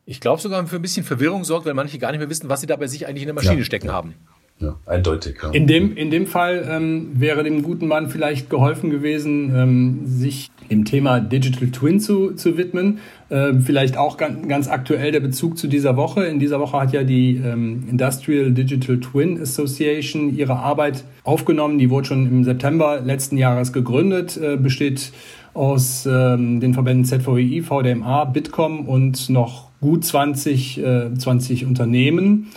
ich 0.07 0.21
glaube 0.21 0.41
sogar 0.41 0.65
für 0.69 0.77
ein 0.77 0.83
bisschen 0.83 1.05
Verwirrung 1.05 1.43
sorgt, 1.43 1.67
weil 1.67 1.75
manche 1.75 1.99
gar 1.99 2.13
nicht 2.13 2.21
mehr 2.21 2.31
wissen, 2.31 2.49
was 2.49 2.61
sie 2.61 2.69
da 2.69 2.77
bei 2.77 2.87
sich 2.87 3.09
eigentlich 3.09 3.23
in 3.23 3.29
der 3.29 3.35
Maschine 3.35 3.59
ja. 3.59 3.65
stecken 3.65 3.91
haben. 3.91 4.15
Ja, 4.61 4.77
eindeutig. 4.85 5.39
Ja. 5.43 5.51
In, 5.51 5.67
dem, 5.67 5.97
in 5.97 6.11
dem 6.11 6.27
Fall 6.27 6.67
ähm, 6.71 7.13
wäre 7.15 7.43
dem 7.43 7.63
guten 7.63 7.89
Mann 7.89 8.11
vielleicht 8.11 8.51
geholfen 8.51 8.91
gewesen, 8.91 9.55
ähm, 9.57 10.01
sich 10.05 10.51
dem 10.71 10.85
Thema 10.85 11.19
Digital 11.19 11.69
Twin 11.69 11.99
zu, 11.99 12.33
zu 12.33 12.59
widmen. 12.59 12.99
Äh, 13.31 13.55
vielleicht 13.55 13.97
auch 13.97 14.19
ganz, 14.19 14.47
ganz 14.49 14.69
aktuell 14.69 15.13
der 15.13 15.21
Bezug 15.21 15.57
zu 15.57 15.67
dieser 15.67 15.97
Woche. 15.97 16.25
In 16.27 16.39
dieser 16.39 16.61
Woche 16.61 16.79
hat 16.79 16.93
ja 16.93 17.05
die 17.05 17.37
ähm, 17.37 17.85
Industrial 17.91 18.53
Digital 18.53 19.01
Twin 19.01 19.41
Association 19.41 20.37
ihre 20.37 20.57
Arbeit 20.57 21.05
aufgenommen. 21.25 21.79
Die 21.79 21.89
wurde 21.89 22.09
schon 22.09 22.27
im 22.27 22.45
September 22.45 23.01
letzten 23.01 23.39
Jahres 23.39 23.73
gegründet, 23.73 24.37
äh, 24.37 24.59
besteht 24.59 25.13
aus 25.55 26.07
ähm, 26.07 26.61
den 26.61 26.75
Verbänden 26.75 27.07
ZVEI, 27.07 27.63
VDMA, 27.63 28.27
Bitkom 28.27 28.87
und 28.87 29.31
noch 29.31 29.71
gut 29.81 30.05
20, 30.05 30.79
äh, 30.79 31.15
20 31.15 31.65
Unternehmen 31.65 32.49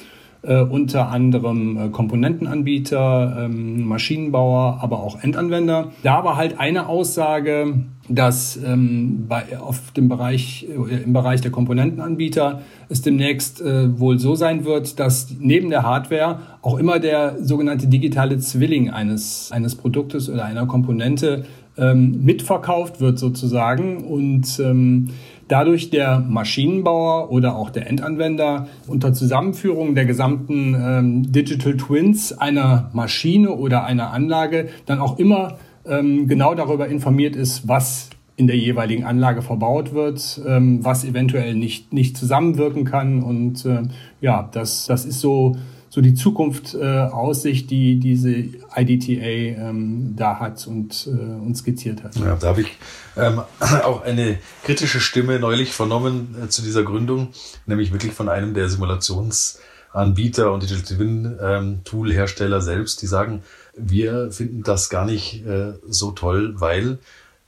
äh, 0.43 0.61
unter 0.61 1.09
anderem 1.09 1.77
äh, 1.77 1.89
Komponentenanbieter, 1.89 3.45
ähm, 3.45 3.85
Maschinenbauer, 3.85 4.79
aber 4.81 4.99
auch 5.01 5.23
Endanwender. 5.23 5.91
Da 6.03 6.23
war 6.23 6.35
halt 6.35 6.59
eine 6.59 6.87
Aussage, 6.89 7.85
dass 8.09 8.59
ähm, 8.65 9.25
bei, 9.29 9.57
auf 9.57 9.91
dem 9.91 10.09
Bereich, 10.09 10.67
äh, 10.69 11.03
im 11.03 11.13
Bereich 11.13 11.39
der 11.39 11.51
Komponentenanbieter 11.51 12.61
es 12.89 13.01
demnächst 13.01 13.61
äh, 13.61 13.97
wohl 13.97 14.19
so 14.19 14.35
sein 14.35 14.65
wird, 14.65 14.99
dass 14.99 15.33
neben 15.39 15.69
der 15.69 15.83
Hardware 15.83 16.39
auch 16.61 16.77
immer 16.77 16.99
der 16.99 17.37
sogenannte 17.41 17.87
digitale 17.87 18.37
Zwilling 18.37 18.89
eines, 18.89 19.49
eines 19.51 19.75
Produktes 19.75 20.29
oder 20.29 20.43
einer 20.43 20.65
Komponente 20.65 21.45
ähm, 21.77 22.23
mitverkauft 22.23 23.01
wird 23.01 23.17
sozusagen 23.17 24.03
und 24.03 24.59
ähm, 24.59 25.09
dadurch 25.53 25.91
der 25.91 26.19
Maschinenbauer 26.19 27.29
oder 27.29 27.55
auch 27.55 27.69
der 27.69 27.87
Endanwender 27.87 28.69
unter 28.87 29.13
Zusammenführung 29.13 29.93
der 29.93 30.05
gesamten 30.05 30.73
ähm, 30.73 31.31
Digital 31.31 31.77
Twins 31.77 32.35
einer 32.35 32.89
Maschine 32.93 33.51
oder 33.51 33.83
einer 33.83 34.09
Anlage 34.09 34.69
dann 34.87 34.97
auch 34.97 35.19
immer 35.19 35.59
ähm, 35.85 36.27
genau 36.27 36.55
darüber 36.55 36.87
informiert 36.87 37.35
ist, 37.35 37.67
was 37.67 38.09
in 38.35 38.47
der 38.47 38.57
jeweiligen 38.57 39.03
Anlage 39.03 39.43
verbaut 39.43 39.93
wird, 39.93 40.41
ähm, 40.43 40.83
was 40.83 41.05
eventuell 41.05 41.53
nicht, 41.53 41.93
nicht 41.93 42.17
zusammenwirken 42.17 42.83
kann. 42.83 43.21
Und 43.21 43.63
äh, 43.63 43.83
ja, 44.21 44.49
das, 44.51 44.87
das 44.87 45.05
ist 45.05 45.19
so 45.19 45.55
so 45.93 46.01
die 46.01 46.15
Zukunft 46.15 46.73
äh, 46.73 47.01
Aussicht, 47.01 47.69
die 47.69 47.99
diese 47.99 48.31
IDTA 48.75 49.69
ähm, 49.69 50.15
da 50.15 50.39
hat 50.39 50.65
und, 50.65 51.05
äh, 51.05 51.11
und 51.11 51.55
skizziert 51.55 52.03
hat. 52.03 52.15
Ja, 52.15 52.35
da 52.35 52.47
habe 52.47 52.61
ich 52.61 52.79
ähm, 53.15 53.41
auch 53.59 54.01
eine 54.01 54.39
kritische 54.63 54.99
Stimme 54.99 55.37
neulich 55.37 55.71
vernommen 55.71 56.35
äh, 56.43 56.47
zu 56.47 56.63
dieser 56.63 56.81
Gründung, 56.81 57.27
nämlich 57.67 57.91
wirklich 57.91 58.11
von 58.11 58.27
einem 58.27 58.55
der 58.55 58.69
Simulationsanbieter 58.69 60.51
und 60.51 60.63
Digital 60.63 60.97
Twin 60.97 61.37
ähm, 61.39 61.81
Tool 61.83 62.11
Hersteller 62.11 62.61
selbst, 62.61 63.03
die 63.03 63.07
sagen, 63.07 63.43
wir 63.77 64.31
finden 64.31 64.63
das 64.63 64.89
gar 64.89 65.05
nicht 65.05 65.45
äh, 65.45 65.73
so 65.87 66.09
toll, 66.09 66.55
weil 66.57 66.97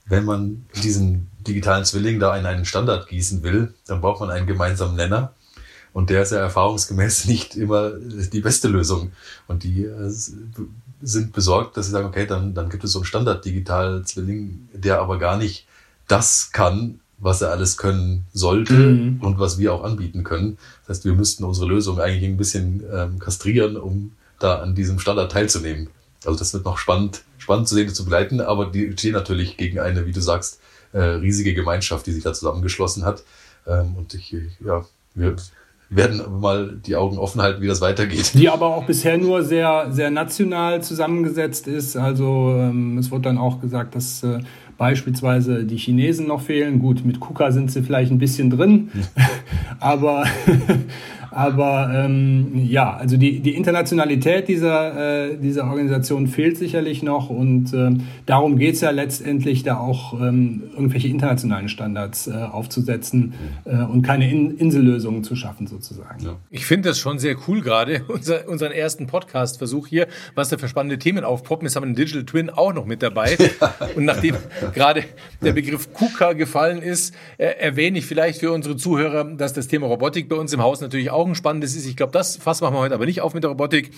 wenn 0.05 0.23
man 0.23 0.67
diesen 0.83 1.31
digitalen 1.47 1.83
Zwilling 1.83 2.19
da 2.19 2.37
in 2.37 2.45
einen 2.45 2.65
Standard 2.65 3.07
gießen 3.07 3.41
will, 3.41 3.73
dann 3.87 4.01
braucht 4.01 4.19
man 4.19 4.29
einen 4.29 4.45
gemeinsamen 4.45 4.95
Nenner. 4.95 5.33
Und 5.95 6.09
der 6.09 6.23
ist 6.23 6.33
ja 6.33 6.39
erfahrungsgemäß 6.39 7.25
nicht 7.29 7.55
immer 7.55 7.91
die 7.91 8.41
beste 8.41 8.67
Lösung. 8.67 9.13
Und 9.47 9.63
die 9.63 9.85
äh, 9.85 10.09
sind 11.01 11.31
besorgt, 11.31 11.77
dass 11.77 11.85
sie 11.85 11.93
sagen, 11.93 12.07
okay, 12.07 12.25
dann, 12.25 12.53
dann 12.53 12.69
gibt 12.69 12.83
es 12.83 12.91
so 12.91 12.99
einen 12.99 13.05
Standard-Digital-Zwilling, 13.05 14.67
der 14.73 14.99
aber 14.99 15.17
gar 15.19 15.37
nicht 15.37 15.65
das 16.09 16.51
kann, 16.51 16.99
was 17.17 17.41
er 17.41 17.51
alles 17.51 17.77
können 17.77 18.25
sollte 18.33 18.73
mhm. 18.73 19.21
und 19.21 19.39
was 19.39 19.57
wir 19.57 19.73
auch 19.73 19.85
anbieten 19.85 20.25
können. 20.25 20.57
Das 20.85 20.97
heißt, 20.97 21.05
wir 21.05 21.13
müssten 21.13 21.45
unsere 21.45 21.67
Lösung 21.67 21.97
eigentlich 21.97 22.29
ein 22.29 22.35
bisschen 22.35 22.83
ähm, 22.93 23.19
kastrieren, 23.19 23.77
um 23.77 24.11
da 24.39 24.59
an 24.59 24.75
diesem 24.75 24.99
Standard 24.99 25.31
teilzunehmen. 25.31 25.87
Also 26.25 26.37
das 26.37 26.53
wird 26.53 26.65
noch 26.65 26.77
spannend, 26.77 27.23
spannend 27.37 27.69
zu 27.69 27.75
sehen 27.75 27.87
und 27.87 27.95
zu 27.95 28.03
begleiten, 28.03 28.41
aber 28.41 28.65
die 28.65 28.91
stehen 28.91 29.13
natürlich 29.13 29.55
gegen 29.55 29.79
eine, 29.79 30.05
wie 30.05 30.11
du 30.11 30.19
sagst, 30.19 30.59
äh, 30.91 30.99
riesige 30.99 31.53
Gemeinschaft, 31.53 32.05
die 32.05 32.11
sich 32.11 32.23
da 32.23 32.33
zusammengeschlossen 32.33 33.05
hat. 33.05 33.23
Ähm, 33.65 33.95
und 33.95 34.13
ich, 34.13 34.35
ja, 34.59 34.83
wir 35.13 35.37
werden 35.89 36.21
mal 36.39 36.77
die 36.85 36.95
Augen 36.95 37.17
offen 37.17 37.41
halten, 37.41 37.61
wie 37.61 37.67
das 37.67 37.81
weitergeht. 37.81 38.33
Die 38.33 38.49
aber 38.49 38.67
auch 38.67 38.85
bisher 38.85 39.17
nur 39.17 39.43
sehr, 39.43 39.87
sehr 39.91 40.09
national 40.09 40.81
zusammengesetzt 40.81 41.67
ist. 41.67 41.95
Also 41.95 42.55
ähm, 42.57 42.97
es 42.97 43.11
wird 43.11 43.25
dann 43.25 43.37
auch 43.37 43.61
gesagt, 43.61 43.95
dass 43.95 44.23
äh, 44.23 44.39
beispielsweise 44.77 45.63
die 45.63 45.77
Chinesen 45.77 46.27
noch 46.27 46.41
fehlen. 46.41 46.79
Gut, 46.79 47.05
mit 47.05 47.19
KUKA 47.19 47.51
sind 47.51 47.71
sie 47.71 47.81
vielleicht 47.81 48.11
ein 48.11 48.17
bisschen 48.17 48.49
drin, 48.49 48.89
aber 49.79 50.25
aber 51.35 51.91
ähm, 51.93 52.65
ja, 52.65 52.95
also 52.95 53.17
die, 53.17 53.41
die 53.41 53.55
Internationalität 53.55 54.47
dieser, 54.47 55.31
äh, 55.31 55.37
dieser 55.37 55.65
Organisation 55.65 56.27
fehlt 56.27 56.57
sicherlich 56.57 57.03
noch 57.03 57.29
und 57.29 57.73
äh, 57.73 57.91
darum 58.25 58.57
geht's 58.57 58.79
ja 58.79 58.91
letztendlich, 58.91 59.63
da 59.63 59.77
auch 59.77 60.13
ähm, 60.13 60.63
irgendwelche 60.71 61.09
internationalen 61.09 61.67
Standards 61.67 62.27
äh, 62.27 62.31
aufzusetzen 62.31 63.33
äh, 63.65 63.75
und 63.75 64.01
keine 64.01 64.31
In 64.31 64.57
Insellösungen 64.57 65.25
zu 65.25 65.35
schaffen 65.35 65.67
sozusagen. 65.67 66.23
Ja. 66.23 66.37
Ich 66.51 66.65
finde 66.65 66.87
das 66.87 66.99
schon 66.99 67.19
sehr 67.19 67.35
cool 67.49 67.59
gerade, 67.59 68.03
unser, 68.07 68.47
unseren 68.47 68.71
ersten 68.71 69.05
Podcast-Versuch 69.05 69.87
hier, 69.87 70.07
was 70.35 70.47
da 70.47 70.57
für 70.57 70.69
spannende 70.69 70.99
Themen 70.99 71.25
aufpoppen. 71.25 71.65
Jetzt 71.65 71.75
haben 71.75 71.83
wir 71.83 71.87
einen 71.87 71.95
Digital 71.95 72.23
Twin 72.23 72.49
auch 72.49 72.73
noch 72.73 72.85
mit 72.85 73.03
dabei. 73.03 73.37
und 73.97 74.05
nachdem 74.05 74.35
gerade 74.73 75.03
der 75.41 75.51
Begriff 75.51 75.91
KUKA 75.91 76.31
gefallen 76.31 76.81
ist, 76.81 77.13
äh, 77.37 77.47
erwähne 77.59 77.97
ich 77.99 78.05
vielleicht 78.05 78.39
für 78.39 78.53
unsere 78.53 78.77
Zuhörer, 78.77 79.25
dass 79.25 79.51
das 79.51 79.67
Thema 79.67 79.87
Robotik 79.87 80.29
bei 80.29 80.37
uns 80.37 80.53
im 80.53 80.61
Haus 80.61 80.79
natürlich 80.79 81.11
auch 81.11 81.24
ein 81.25 81.35
spannendes 81.35 81.75
ist. 81.75 81.85
Ich 81.85 81.95
glaube, 81.95 82.11
das 82.11 82.37
Fass 82.37 82.61
machen 82.61 82.75
wir 82.75 82.79
heute 82.79 82.95
aber 82.95 83.05
nicht 83.05 83.21
auf 83.21 83.33
mit 83.33 83.43
der 83.43 83.49
Robotik. 83.49 83.91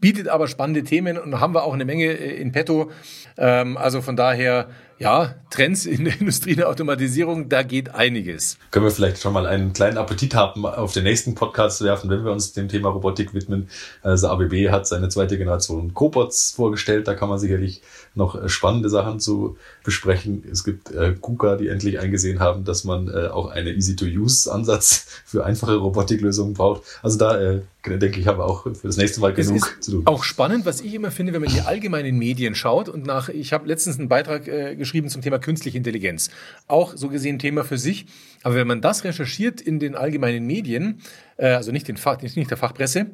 Bietet 0.00 0.28
aber 0.28 0.48
spannende 0.48 0.82
Themen 0.82 1.16
und 1.16 1.40
haben 1.40 1.54
wir 1.54 1.64
auch 1.64 1.72
eine 1.72 1.84
Menge 1.84 2.06
äh, 2.06 2.40
in 2.40 2.52
petto. 2.52 2.90
Ähm, 3.38 3.76
also 3.76 4.02
von 4.02 4.16
daher 4.16 4.68
ja, 4.98 5.34
Trends 5.50 5.86
in 5.86 6.04
der 6.04 6.14
Industrie 6.20 6.56
der 6.56 6.68
Automatisierung, 6.68 7.48
da 7.48 7.62
geht 7.62 7.94
einiges. 7.94 8.58
Können 8.70 8.84
wir 8.84 8.90
vielleicht 8.90 9.20
schon 9.20 9.32
mal 9.32 9.46
einen 9.46 9.72
kleinen 9.72 9.98
Appetit 9.98 10.34
haben, 10.34 10.66
auf 10.66 10.92
den 10.92 11.04
nächsten 11.04 11.34
Podcast 11.34 11.78
zu 11.78 11.84
werfen, 11.84 12.10
wenn 12.10 12.24
wir 12.24 12.32
uns 12.32 12.52
dem 12.52 12.68
Thema 12.68 12.88
Robotik 12.88 13.34
widmen. 13.34 13.68
Also 14.02 14.28
ABB 14.28 14.70
hat 14.70 14.86
seine 14.86 15.08
zweite 15.08 15.38
Generation 15.38 15.94
Cobots 15.94 16.52
vorgestellt, 16.52 17.08
da 17.08 17.14
kann 17.14 17.28
man 17.28 17.38
sicherlich 17.38 17.82
noch 18.14 18.48
spannende 18.48 18.88
Sachen 18.88 19.20
zu 19.20 19.56
besprechen. 19.82 20.44
Es 20.50 20.64
gibt 20.64 20.90
äh, 20.90 21.14
KUKA, 21.20 21.56
die 21.56 21.68
endlich 21.68 21.98
eingesehen 21.98 22.40
haben, 22.40 22.64
dass 22.64 22.84
man 22.84 23.08
äh, 23.08 23.28
auch 23.28 23.48
eine 23.48 23.72
Easy-to-Use-Ansatz 23.72 25.06
für 25.24 25.44
einfache 25.44 25.76
Robotiklösungen 25.76 26.54
braucht. 26.54 26.82
Also 27.02 27.18
da 27.18 27.40
äh, 27.40 27.60
denke 27.86 28.20
ich, 28.20 28.26
haben 28.26 28.38
wir 28.38 28.46
auch 28.46 28.62
für 28.62 28.86
das 28.86 28.96
nächste 28.96 29.20
Mal 29.20 29.34
genug 29.34 29.76
zu 29.80 29.90
tun. 29.90 30.02
Auch 30.06 30.24
spannend, 30.24 30.64
was 30.64 30.80
ich 30.80 30.94
immer 30.94 31.10
finde, 31.10 31.32
wenn 31.32 31.42
man 31.42 31.50
in 31.50 31.56
die 31.56 31.62
allgemeinen 31.62 32.18
Medien 32.18 32.54
schaut 32.54 32.88
und 32.88 33.04
nach, 33.04 33.28
ich 33.28 33.52
habe 33.52 33.66
letztens 33.68 33.98
einen 33.98 34.08
Beitrag 34.08 34.48
äh, 34.48 34.74
geschrieben 34.84 35.08
zum 35.08 35.22
Thema 35.22 35.38
künstliche 35.38 35.76
Intelligenz. 35.76 36.30
Auch 36.68 36.96
so 36.96 37.08
gesehen 37.08 37.38
Thema 37.38 37.64
für 37.64 37.78
sich. 37.78 38.06
Aber 38.42 38.54
wenn 38.54 38.66
man 38.66 38.80
das 38.80 39.04
recherchiert 39.04 39.60
in 39.60 39.78
den 39.78 39.94
allgemeinen 39.94 40.46
Medien, 40.46 41.00
äh, 41.36 41.48
also 41.48 41.72
nicht, 41.72 41.88
den 41.88 41.96
Fach, 41.96 42.20
nicht 42.20 42.50
der 42.50 42.56
Fachpresse, 42.56 43.06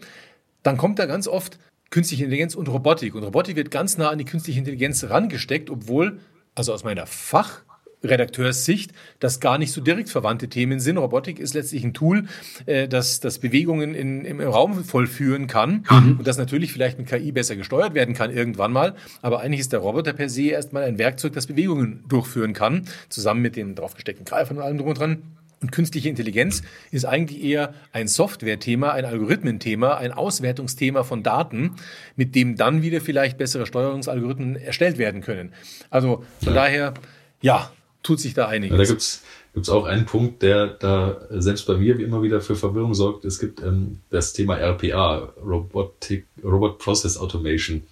dann 0.63 0.77
kommt 0.77 0.99
da 0.99 1.07
ganz 1.07 1.27
oft 1.27 1.59
künstliche 1.91 2.25
Intelligenz 2.25 2.55
und 2.55 2.69
Robotik. 2.69 3.15
Und 3.15 3.23
Robotik 3.23 3.57
wird 3.57 3.71
ganz 3.71 3.99
nah 3.99 4.11
an 4.11 4.19
die 4.19 4.25
künstliche 4.25 4.59
Intelligenz 4.59 5.05
rangesteckt, 5.05 5.71
obwohl, 5.71 6.21
also 6.55 6.73
aus 6.73 6.85
meiner 6.85 7.07
Fach- 7.07 7.63
Redakteurssicht, 8.03 8.93
das 9.19 9.41
gar 9.41 9.59
nicht 9.59 9.73
so 9.73 9.81
direkt 9.81 10.09
verwandte 10.09 10.49
Themen 10.49 10.81
sind. 10.81 10.97
Robotik 10.97 11.39
ist 11.39 11.55
letztlich 11.55 11.85
ein 11.85 11.95
Tool, 11.95 12.25
äh, 12.67 12.89
das, 12.89 13.21
das 13.21 13.39
Bewegungen 13.39 13.95
in, 13.95 14.25
im 14.25 14.41
Raum 14.41 14.85
vollführen 14.85 15.47
kann 15.47 15.85
mhm. 15.91 16.17
und 16.19 16.27
das 16.27 16.39
natürlich 16.39 16.73
vielleicht 16.73 16.99
mit 16.99 17.09
KI 17.09 17.33
besser 17.33 17.57
gesteuert 17.57 17.95
werden 17.95 18.15
kann 18.15 18.31
irgendwann 18.31 18.73
mal. 18.73 18.95
Aber 19.23 19.41
eigentlich 19.41 19.61
ist 19.61 19.73
der 19.73 19.81
Roboter 19.81 20.13
per 20.13 20.29
se 20.29 20.49
erstmal 20.49 20.85
ein 20.85 20.99
Werkzeug, 20.99 21.33
das 21.33 21.47
Bewegungen 21.47 22.05
durchführen 22.09 22.53
kann, 22.53 22.87
zusammen 23.09 23.43
mit 23.43 23.57
den 23.57 23.75
draufgesteckten 23.75 24.25
Greifern 24.25 24.57
und 24.57 24.63
allem 24.63 24.79
drum 24.79 24.89
und 24.89 24.99
dran. 24.99 25.23
Und 25.63 25.73
künstliche 25.73 26.09
Intelligenz 26.09 26.63
ist 26.91 27.05
eigentlich 27.05 27.45
eher 27.45 27.75
ein 27.93 28.09
Software-Thema, 28.09 28.93
ein 28.93 29.05
Algorithmen-Thema, 29.05 29.99
ein 29.99 30.11
Auswertungsthema 30.11 31.05
von 31.05 31.23
Daten, 31.23 31.73
mit 32.17 32.35
dem 32.35 32.57
dann 32.57 32.81
wieder 32.81 33.03
vielleicht 33.03 33.37
bessere 33.37 33.67
Steuerungsalgorithmen 33.67 34.57
erstellt 34.57 34.97
werden 34.97 35.21
können. 35.21 35.53
Also 35.91 36.25
von 36.43 36.55
ja. 36.55 36.63
daher, 36.63 36.95
ja, 37.43 37.71
tut 38.03 38.21
sich 38.21 38.35
da 38.35 38.49
einiges. 38.49 38.77
Da 38.77 38.85
gibt's 38.85 39.23
gibt's 39.53 39.69
auch 39.69 39.85
einen 39.85 40.07
Punkt, 40.07 40.43
der 40.43 40.69
da 40.69 41.21
selbst 41.31 41.67
bei 41.67 41.77
mir 41.77 41.99
wie 41.99 42.03
immer 42.03 42.23
wieder 42.23 42.41
für 42.41 42.57
Verwirrung 42.57 42.95
sorgt. 42.95 43.25
Es 43.25 43.39
gibt 43.39 43.63
ähm, 43.63 43.99
das 44.11 44.33
Thema 44.33 44.57
RPA, 44.57 45.33
Robotic, 45.45 46.27
Robot 46.45 46.79
Process 46.79 47.17
Automation. 47.17 47.83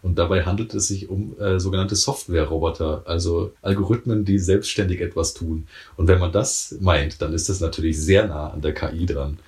Und 0.00 0.16
dabei 0.16 0.44
handelt 0.44 0.74
es 0.74 0.88
sich 0.88 1.08
um 1.08 1.36
äh, 1.40 1.58
sogenannte 1.58 1.96
Software-Roboter, 1.96 3.02
also 3.04 3.52
Algorithmen, 3.62 4.24
die 4.24 4.38
selbstständig 4.38 5.00
etwas 5.00 5.34
tun. 5.34 5.66
Und 5.96 6.06
wenn 6.06 6.20
man 6.20 6.30
das 6.30 6.76
meint, 6.80 7.20
dann 7.20 7.32
ist 7.32 7.48
das 7.48 7.58
natürlich 7.58 8.00
sehr 8.00 8.28
nah 8.28 8.50
an 8.50 8.60
der 8.60 8.74
KI 8.74 9.06
dran. 9.06 9.38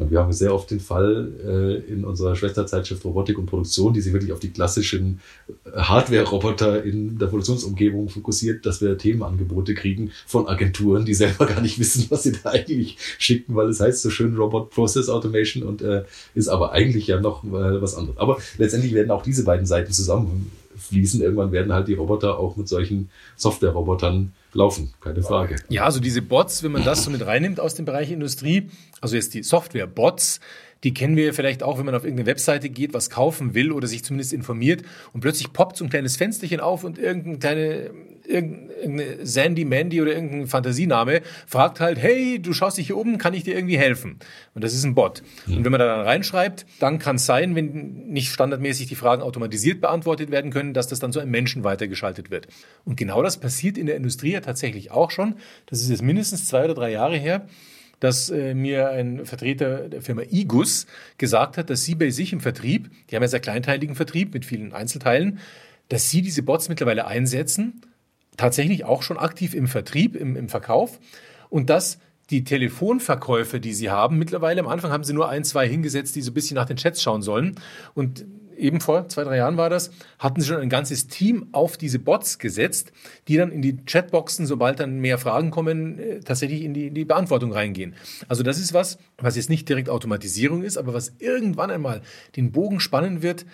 Und 0.00 0.10
wir 0.10 0.18
haben 0.18 0.32
sehr 0.32 0.54
oft 0.54 0.70
den 0.70 0.80
Fall 0.80 1.30
äh, 1.44 1.92
in 1.92 2.04
unserer 2.06 2.34
Schwesterzeitschrift 2.34 3.04
Robotik 3.04 3.38
und 3.38 3.44
Produktion, 3.44 3.92
die 3.92 4.00
sich 4.00 4.14
wirklich 4.14 4.32
auf 4.32 4.40
die 4.40 4.50
klassischen 4.50 5.20
äh, 5.66 5.78
Hardware-Roboter 5.78 6.82
in 6.82 7.18
der 7.18 7.26
Produktionsumgebung 7.26 8.08
fokussiert, 8.08 8.64
dass 8.64 8.80
wir 8.80 8.96
Themenangebote 8.96 9.74
kriegen 9.74 10.10
von 10.26 10.48
Agenturen, 10.48 11.04
die 11.04 11.12
selber 11.12 11.44
gar 11.46 11.60
nicht 11.60 11.78
wissen, 11.78 12.06
was 12.08 12.22
sie 12.22 12.32
da 12.32 12.48
eigentlich 12.48 12.96
schicken, 13.18 13.54
weil 13.54 13.68
es 13.68 13.80
heißt 13.80 14.00
so 14.00 14.08
schön 14.08 14.36
Robot 14.36 14.70
Process 14.70 15.10
Automation 15.10 15.62
und 15.62 15.82
äh, 15.82 16.04
ist 16.34 16.48
aber 16.48 16.72
eigentlich 16.72 17.06
ja 17.06 17.20
noch 17.20 17.44
äh, 17.44 17.82
was 17.82 17.94
anderes. 17.94 18.16
Aber 18.16 18.38
letztendlich 18.56 18.94
werden 18.94 19.10
auch 19.10 19.22
diese 19.22 19.44
beiden 19.44 19.66
Seiten 19.66 19.92
zusammenfließen. 20.90 21.22
Irgendwann 21.22 21.52
werden 21.52 21.72
halt 21.72 21.88
die 21.88 21.94
Roboter 21.94 22.38
auch 22.38 22.56
mit 22.56 22.68
solchen 22.68 23.10
Software-Robotern 23.36 24.32
laufen, 24.52 24.92
keine 25.00 25.22
Frage. 25.22 25.56
Ja, 25.68 25.84
also 25.84 26.00
diese 26.00 26.22
Bots, 26.22 26.62
wenn 26.62 26.72
man 26.72 26.84
das 26.84 27.04
so 27.04 27.10
mit 27.10 27.24
reinnimmt 27.24 27.60
aus 27.60 27.74
dem 27.74 27.84
Bereich 27.84 28.10
Industrie, 28.10 28.68
also 29.00 29.16
jetzt 29.16 29.34
die 29.34 29.42
Software-Bots, 29.42 30.40
die 30.84 30.94
kennen 30.94 31.16
wir 31.16 31.34
vielleicht 31.34 31.62
auch, 31.62 31.78
wenn 31.78 31.86
man 31.86 31.94
auf 31.94 32.04
irgendeine 32.04 32.26
Webseite 32.26 32.70
geht, 32.70 32.94
was 32.94 33.10
kaufen 33.10 33.54
will 33.54 33.72
oder 33.72 33.86
sich 33.86 34.04
zumindest 34.04 34.32
informiert 34.32 34.82
und 35.12 35.20
plötzlich 35.20 35.52
poppt 35.52 35.76
so 35.76 35.84
ein 35.84 35.90
kleines 35.90 36.16
Fensterchen 36.16 36.60
auf 36.60 36.84
und 36.84 36.98
irgendeine 36.98 37.38
kleine 37.38 37.90
irgendeine 38.30 39.26
Sandy 39.26 39.64
Mandy 39.64 40.00
oder 40.00 40.12
irgendein 40.14 40.46
Fantasiename 40.46 41.22
fragt 41.46 41.80
halt, 41.80 41.98
hey, 41.98 42.40
du 42.40 42.52
schaust 42.52 42.78
dich 42.78 42.86
hier 42.86 42.96
um, 42.96 43.18
kann 43.18 43.34
ich 43.34 43.44
dir 43.44 43.54
irgendwie 43.54 43.76
helfen? 43.76 44.18
Und 44.54 44.64
das 44.64 44.74
ist 44.74 44.84
ein 44.84 44.94
Bot. 44.94 45.22
Mhm. 45.46 45.58
Und 45.58 45.64
wenn 45.64 45.72
man 45.72 45.80
da 45.80 45.86
dann 45.86 46.06
reinschreibt, 46.06 46.64
dann 46.78 46.98
kann 46.98 47.16
es 47.16 47.26
sein, 47.26 47.54
wenn 47.56 48.08
nicht 48.08 48.30
standardmäßig 48.30 48.86
die 48.86 48.94
Fragen 48.94 49.22
automatisiert 49.22 49.80
beantwortet 49.80 50.30
werden 50.30 50.50
können, 50.50 50.74
dass 50.74 50.86
das 50.86 51.00
dann 51.00 51.12
zu 51.12 51.20
einem 51.20 51.30
Menschen 51.30 51.64
weitergeschaltet 51.64 52.30
wird. 52.30 52.48
Und 52.84 52.96
genau 52.96 53.22
das 53.22 53.38
passiert 53.38 53.76
in 53.76 53.86
der 53.86 53.96
Industrie 53.96 54.32
ja 54.32 54.40
tatsächlich 54.40 54.90
auch 54.90 55.10
schon. 55.10 55.34
Das 55.66 55.80
ist 55.80 55.90
jetzt 55.90 56.02
mindestens 56.02 56.46
zwei 56.46 56.64
oder 56.64 56.74
drei 56.74 56.92
Jahre 56.92 57.16
her 57.16 57.46
dass 58.00 58.30
äh, 58.30 58.54
mir 58.54 58.90
ein 58.90 59.24
Vertreter 59.26 59.88
der 59.88 60.02
Firma 60.02 60.22
Igus 60.30 60.86
gesagt 61.18 61.58
hat, 61.58 61.70
dass 61.70 61.84
sie 61.84 61.94
bei 61.94 62.10
sich 62.10 62.32
im 62.32 62.40
Vertrieb, 62.40 62.90
die 63.08 63.14
haben 63.14 63.22
ja 63.22 63.28
sehr 63.28 63.40
kleinteiligen 63.40 63.94
Vertrieb 63.94 64.34
mit 64.34 64.44
vielen 64.44 64.72
Einzelteilen, 64.72 65.38
dass 65.88 66.10
sie 66.10 66.22
diese 66.22 66.42
Bots 66.42 66.68
mittlerweile 66.68 67.06
einsetzen, 67.06 67.82
tatsächlich 68.36 68.84
auch 68.84 69.02
schon 69.02 69.18
aktiv 69.18 69.54
im 69.54 69.66
Vertrieb, 69.66 70.16
im, 70.16 70.36
im 70.36 70.48
Verkauf. 70.48 70.98
Und 71.50 71.68
dass 71.68 71.98
die 72.30 72.44
Telefonverkäufe, 72.44 73.60
die 73.60 73.74
sie 73.74 73.90
haben, 73.90 74.16
mittlerweile 74.16 74.60
am 74.60 74.68
Anfang 74.68 74.92
haben 74.92 75.04
sie 75.04 75.12
nur 75.12 75.28
ein, 75.28 75.44
zwei 75.44 75.68
hingesetzt, 75.68 76.14
die 76.14 76.22
so 76.22 76.30
ein 76.30 76.34
bisschen 76.34 76.54
nach 76.54 76.66
den 76.66 76.76
Chats 76.76 77.02
schauen 77.02 77.22
sollen. 77.22 77.56
Und 77.94 78.24
eben 78.60 78.80
vor 78.80 79.08
zwei, 79.08 79.24
drei 79.24 79.38
Jahren 79.38 79.56
war 79.56 79.70
das, 79.70 79.90
hatten 80.18 80.40
sie 80.40 80.48
schon 80.48 80.60
ein 80.60 80.68
ganzes 80.68 81.08
Team 81.08 81.48
auf 81.52 81.76
diese 81.76 81.98
Bots 81.98 82.38
gesetzt, 82.38 82.92
die 83.28 83.36
dann 83.36 83.50
in 83.50 83.62
die 83.62 83.76
Chatboxen, 83.76 84.46
sobald 84.46 84.80
dann 84.80 85.00
mehr 85.00 85.18
Fragen 85.18 85.50
kommen, 85.50 85.98
äh, 85.98 86.20
tatsächlich 86.20 86.62
in 86.62 86.74
die, 86.74 86.88
in 86.88 86.94
die 86.94 87.04
Beantwortung 87.04 87.52
reingehen. 87.52 87.94
Also 88.28 88.42
das 88.42 88.58
ist 88.58 88.74
was, 88.74 88.98
was 89.18 89.36
jetzt 89.36 89.50
nicht 89.50 89.68
direkt 89.68 89.88
Automatisierung 89.88 90.62
ist, 90.62 90.76
aber 90.76 90.94
was 90.94 91.12
irgendwann 91.18 91.70
einmal 91.70 92.02
den 92.36 92.52
Bogen 92.52 92.80
spannen 92.80 93.22
wird 93.22 93.46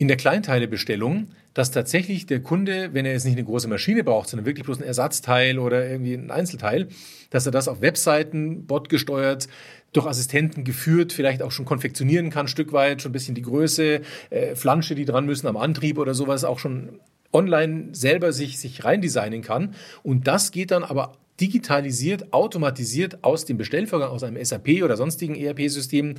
in 0.00 0.08
der 0.08 0.16
Kleinteilebestellung, 0.16 1.28
dass 1.52 1.72
tatsächlich 1.72 2.24
der 2.24 2.40
Kunde, 2.40 2.94
wenn 2.94 3.04
er 3.04 3.12
jetzt 3.12 3.26
nicht 3.26 3.36
eine 3.36 3.44
große 3.44 3.68
Maschine 3.68 4.02
braucht, 4.02 4.30
sondern 4.30 4.46
wirklich 4.46 4.64
bloß 4.64 4.78
ein 4.78 4.84
Ersatzteil 4.84 5.58
oder 5.58 5.86
irgendwie 5.86 6.14
ein 6.14 6.30
Einzelteil, 6.30 6.88
dass 7.28 7.44
er 7.44 7.52
das 7.52 7.68
auf 7.68 7.82
Webseiten 7.82 8.64
botgesteuert 8.64 9.46
durch 9.92 10.06
Assistenten 10.06 10.64
geführt, 10.64 11.12
vielleicht 11.12 11.42
auch 11.42 11.52
schon 11.52 11.66
konfektionieren 11.66 12.30
kann, 12.30 12.48
Stück 12.48 12.72
weit, 12.72 13.02
schon 13.02 13.10
ein 13.10 13.12
bisschen 13.12 13.34
die 13.34 13.42
Größe, 13.42 14.00
äh, 14.30 14.54
Flansche, 14.56 14.94
die 14.94 15.04
dran 15.04 15.26
müssen 15.26 15.46
am 15.46 15.58
Antrieb 15.58 15.98
oder 15.98 16.14
sowas, 16.14 16.44
auch 16.44 16.58
schon 16.58 16.98
online 17.30 17.88
selber 17.92 18.32
sich, 18.32 18.58
sich 18.58 18.82
reindesignen 18.86 19.42
kann. 19.42 19.74
Und 20.02 20.26
das 20.26 20.50
geht 20.50 20.70
dann 20.70 20.82
aber 20.82 21.12
digitalisiert, 21.42 22.32
automatisiert 22.32 23.22
aus 23.22 23.44
dem 23.44 23.58
Bestellvorgang, 23.58 24.08
aus 24.08 24.22
einem 24.22 24.42
SAP 24.42 24.82
oder 24.82 24.96
sonstigen 24.96 25.34
ERP-System 25.34 26.14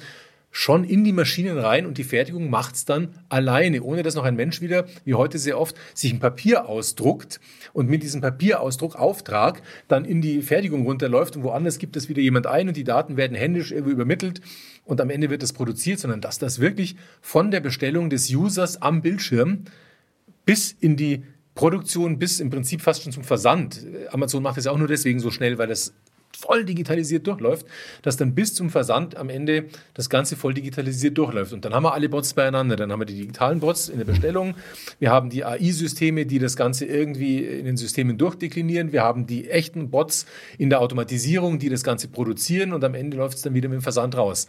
schon 0.52 0.84
in 0.84 1.04
die 1.04 1.14
Maschinen 1.14 1.58
rein 1.58 1.86
und 1.86 1.98
die 1.98 2.04
Fertigung 2.04 2.50
macht 2.50 2.76
es 2.76 2.86
dann 2.86 3.10
alleine, 3.30 3.82
ohne 3.82 4.04
dass 4.04 4.16
noch 4.16 4.26
ein 4.26 4.36
Mensch 4.36 4.62
wieder, 4.62 4.86
wie 5.06 5.14
heute 5.14 5.40
sehr 5.40 5.58
oft, 5.58 5.76
sich 5.94 6.14
ein 6.14 6.20
Papier 6.20 6.68
ausdruckt 6.68 7.40
und 7.74 7.90
mit 7.90 8.04
diesem 8.04 8.22
Papierausdruckauftrag 8.22 9.62
dann 9.88 10.04
in 10.06 10.22
die 10.22 10.42
Fertigung 10.42 10.86
runterläuft 10.86 11.38
und 11.38 11.44
woanders 11.44 11.80
gibt 11.80 11.96
es 11.96 12.10
wieder 12.10 12.22
jemand 12.22 12.48
ein 12.48 12.68
und 12.68 12.76
die 12.76 12.84
Daten 12.84 13.16
werden 13.16 13.36
händisch 13.36 13.72
irgendwie 13.72 13.94
übermittelt 13.94 14.42
und 14.84 15.00
am 15.00 15.10
Ende 15.10 15.30
wird 15.30 15.42
das 15.42 15.54
produziert, 15.54 16.00
sondern 16.00 16.20
dass 16.20 16.38
das 16.38 16.60
wirklich 16.60 16.98
von 17.22 17.50
der 17.50 17.62
Bestellung 17.62 18.10
des 18.10 18.30
Users 18.30 18.82
am 18.82 19.02
Bildschirm 19.02 19.64
bis 20.46 20.76
in 20.80 20.98
die 20.98 21.24
Produktion 21.56 22.20
bis 22.20 22.40
im 22.40 22.50
Prinzip 22.50 22.82
fast 22.82 23.04
schon 23.04 23.12
zum 23.12 23.24
Versand. 23.24 23.86
Amazon 24.12 24.44
macht 24.44 24.58
es 24.58 24.68
auch 24.68 24.78
nur 24.78 24.88
deswegen 24.88 25.20
so 25.20 25.32
schnell, 25.32 25.58
weil 25.58 25.68
das 25.68 25.94
voll 26.38 26.66
digitalisiert 26.66 27.28
durchläuft, 27.28 27.66
dass 28.02 28.18
dann 28.18 28.36
bis 28.36 28.54
zum 28.54 28.70
Versand 28.70 29.18
am 29.18 29.30
Ende 29.30 29.66
das 29.94 30.10
Ganze 30.10 30.36
voll 30.36 30.54
digitalisiert 30.54 31.18
durchläuft. 31.18 31.54
Und 31.54 31.66
dann 31.66 31.74
haben 31.74 31.84
wir 31.84 31.94
alle 31.94 32.10
Bots 32.10 32.34
beieinander. 32.34 32.76
Dann 32.76 32.92
haben 32.92 33.00
wir 33.00 33.06
die 33.06 33.18
digitalen 33.18 33.60
Bots 33.60 33.90
in 33.90 33.98
der 33.98 34.06
Bestellung. 34.06 34.56
Wir 35.00 35.12
haben 35.12 35.30
die 35.30 35.44
AI-Systeme, 35.44 36.26
die 36.26 36.40
das 36.40 36.56
Ganze 36.56 36.86
irgendwie 36.86 37.44
in 37.44 37.66
den 37.66 37.78
Systemen 37.78 38.18
durchdeklinieren. 38.18 38.92
Wir 38.92 39.04
haben 39.04 39.28
die 39.28 39.50
echten 39.50 39.90
Bots 39.90 40.26
in 40.58 40.70
der 40.70 40.82
Automatisierung, 40.82 41.60
die 41.60 41.70
das 41.70 41.84
Ganze 41.84 42.08
produzieren. 42.08 42.74
Und 42.74 42.84
am 42.84 42.96
Ende 42.96 43.18
läuft 43.18 43.38
es 43.38 43.44
dann 43.44 43.54
wieder 43.54 43.70
mit 43.70 43.80
dem 43.80 43.84
Versand 43.84 44.16
raus. 44.16 44.48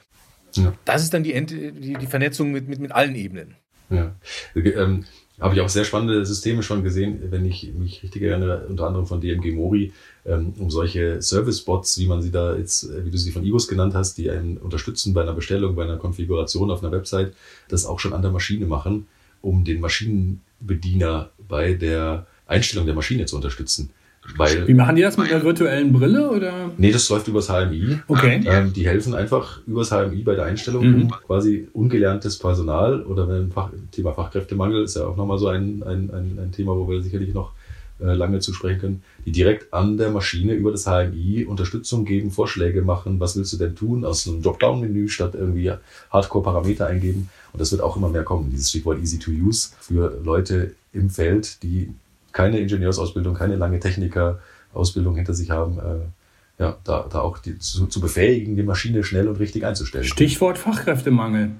Ja. 0.55 0.73
Das 0.85 1.03
ist 1.03 1.15
dann 1.15 1.23
die, 1.23 1.33
die, 1.47 1.95
die 1.95 2.07
Vernetzung 2.07 2.53
mit, 2.53 2.69
mit, 2.69 2.79
mit 2.79 2.93
allen 2.93 3.15
Ebenen. 3.15 3.57
Ja. 3.91 4.15
Ähm, 4.55 5.05
habe 5.41 5.55
ich 5.55 5.61
auch 5.61 5.69
sehr 5.69 5.85
spannende 5.85 6.25
Systeme 6.25 6.63
schon 6.63 6.85
gesehen, 6.85 7.21
wenn 7.31 7.45
ich 7.45 7.73
mich 7.75 8.03
richtig 8.03 8.23
erinnere, 8.23 8.67
unter 8.69 8.87
anderem 8.87 9.07
von 9.07 9.21
DMG 9.21 9.53
Mori, 9.53 9.93
ähm, 10.25 10.53
um 10.59 10.71
solche 10.71 11.21
Service-Bots, 11.21 11.99
wie 11.99 12.07
man 12.07 12.23
sie 12.23 12.31
da 12.31 12.57
jetzt, 12.57 12.85
äh, 12.85 13.05
wie 13.05 13.11
du 13.11 13.19
sie 13.19 13.33
von 13.33 13.45
Igos 13.45 13.67
genannt 13.67 13.95
hast, 13.95 14.19
die 14.19 14.31
einen 14.31 14.59
unterstützen 14.59 15.15
bei 15.15 15.23
einer 15.23 15.33
Bestellung, 15.33 15.75
bei 15.75 15.85
einer 15.85 15.97
Konfiguration 15.97 16.71
auf 16.71 16.83
einer 16.83 16.93
Website, 16.93 17.35
das 17.69 17.87
auch 17.87 17.99
schon 17.99 18.13
an 18.13 18.23
der 18.23 18.31
Maschine 18.31 18.67
machen, 18.67 19.07
um 19.41 19.65
den 19.65 19.81
Maschinenbediener 19.81 21.31
bei 21.49 21.75
der 21.75 22.27
Einstellung 22.47 22.87
der 22.87 22.95
Maschine 22.95 23.27
zu 23.27 23.37
unterstützen. 23.37 23.91
Weil, 24.37 24.69
Wie 24.69 24.75
machen 24.75 24.97
die 24.97 25.03
das 25.03 25.17
mit 25.17 25.31
einer 25.31 25.43
virtuellen 25.43 25.93
Brille? 25.93 26.31
Oder? 26.31 26.71
Nee, 26.77 26.93
das 26.93 27.09
läuft 27.09 27.29
übers 27.29 27.49
HMI. 27.49 27.99
Okay. 28.07 28.43
Ähm, 28.47 28.73
die 28.73 28.87
helfen 28.87 29.15
einfach 29.15 29.61
übers 29.67 29.91
HMI 29.91 30.23
bei 30.23 30.35
der 30.35 30.45
Einstellung. 30.45 30.87
Mhm. 30.87 31.09
Quasi 31.27 31.69
ungelerntes 31.73 32.39
Personal 32.39 33.03
oder 33.03 33.29
wenn 33.29 33.51
Fach, 33.51 33.71
Thema 33.91 34.13
Fachkräftemangel 34.13 34.85
ist 34.85 34.97
ja 34.97 35.07
auch 35.07 35.17
nochmal 35.17 35.39
so 35.39 35.49
ein, 35.49 35.83
ein, 35.83 36.11
ein, 36.11 36.39
ein 36.41 36.53
Thema, 36.53 36.77
wo 36.77 36.89
wir 36.89 37.03
sicherlich 37.03 37.35
noch 37.35 37.53
äh, 38.01 38.15
lange 38.15 38.39
zu 38.39 38.53
sprechen 38.53 38.81
können, 38.81 39.03
die 39.27 39.33
direkt 39.33 39.73
an 39.73 39.97
der 39.97 40.11
Maschine 40.11 40.55
über 40.55 40.71
das 40.71 40.85
HMI 40.85 41.45
Unterstützung 41.45 42.05
geben, 42.05 42.31
Vorschläge 42.31 42.83
machen, 42.83 43.19
was 43.21 43.37
willst 43.37 43.53
du 43.53 43.59
denn 43.59 43.75
tun, 43.75 44.05
aus 44.05 44.27
einem 44.27 44.43
Dropdown-Menü 44.43 45.09
statt 45.09 45.35
irgendwie 45.35 45.73
Hardcore-Parameter 46.11 46.87
eingeben. 46.87 47.29
Und 47.53 47.61
das 47.61 47.71
wird 47.73 47.83
auch 47.83 47.97
immer 47.97 48.09
mehr 48.09 48.25
kommen, 48.25 48.51
dieses 48.51 48.71
Stichwort 48.71 49.01
Easy 49.01 49.19
to 49.19 49.31
Use 49.31 49.71
für 49.81 50.21
Leute 50.25 50.75
im 50.93 51.11
Feld, 51.11 51.63
die 51.63 51.93
keine 52.33 52.59
Ingenieursausbildung, 52.59 53.35
keine 53.35 53.57
lange 53.57 53.81
Technikerausbildung 53.81 55.17
hinter 55.17 55.35
sich 55.35 55.51
haben, 55.51 55.79
äh, 55.79 56.63
ja, 56.63 56.77
da, 56.85 57.07
da 57.11 57.21
auch 57.21 57.39
die, 57.39 57.59
zu, 57.59 57.87
zu 57.87 58.01
befähigen, 58.01 58.57
die 58.57 58.63
Maschine 58.63 59.05
schnell 59.05 59.29
und 59.29 59.39
richtig 59.39 59.65
einzustellen. 59.65 60.05
Stichwort 60.05 60.59
Fachkräftemangel. 60.59 61.53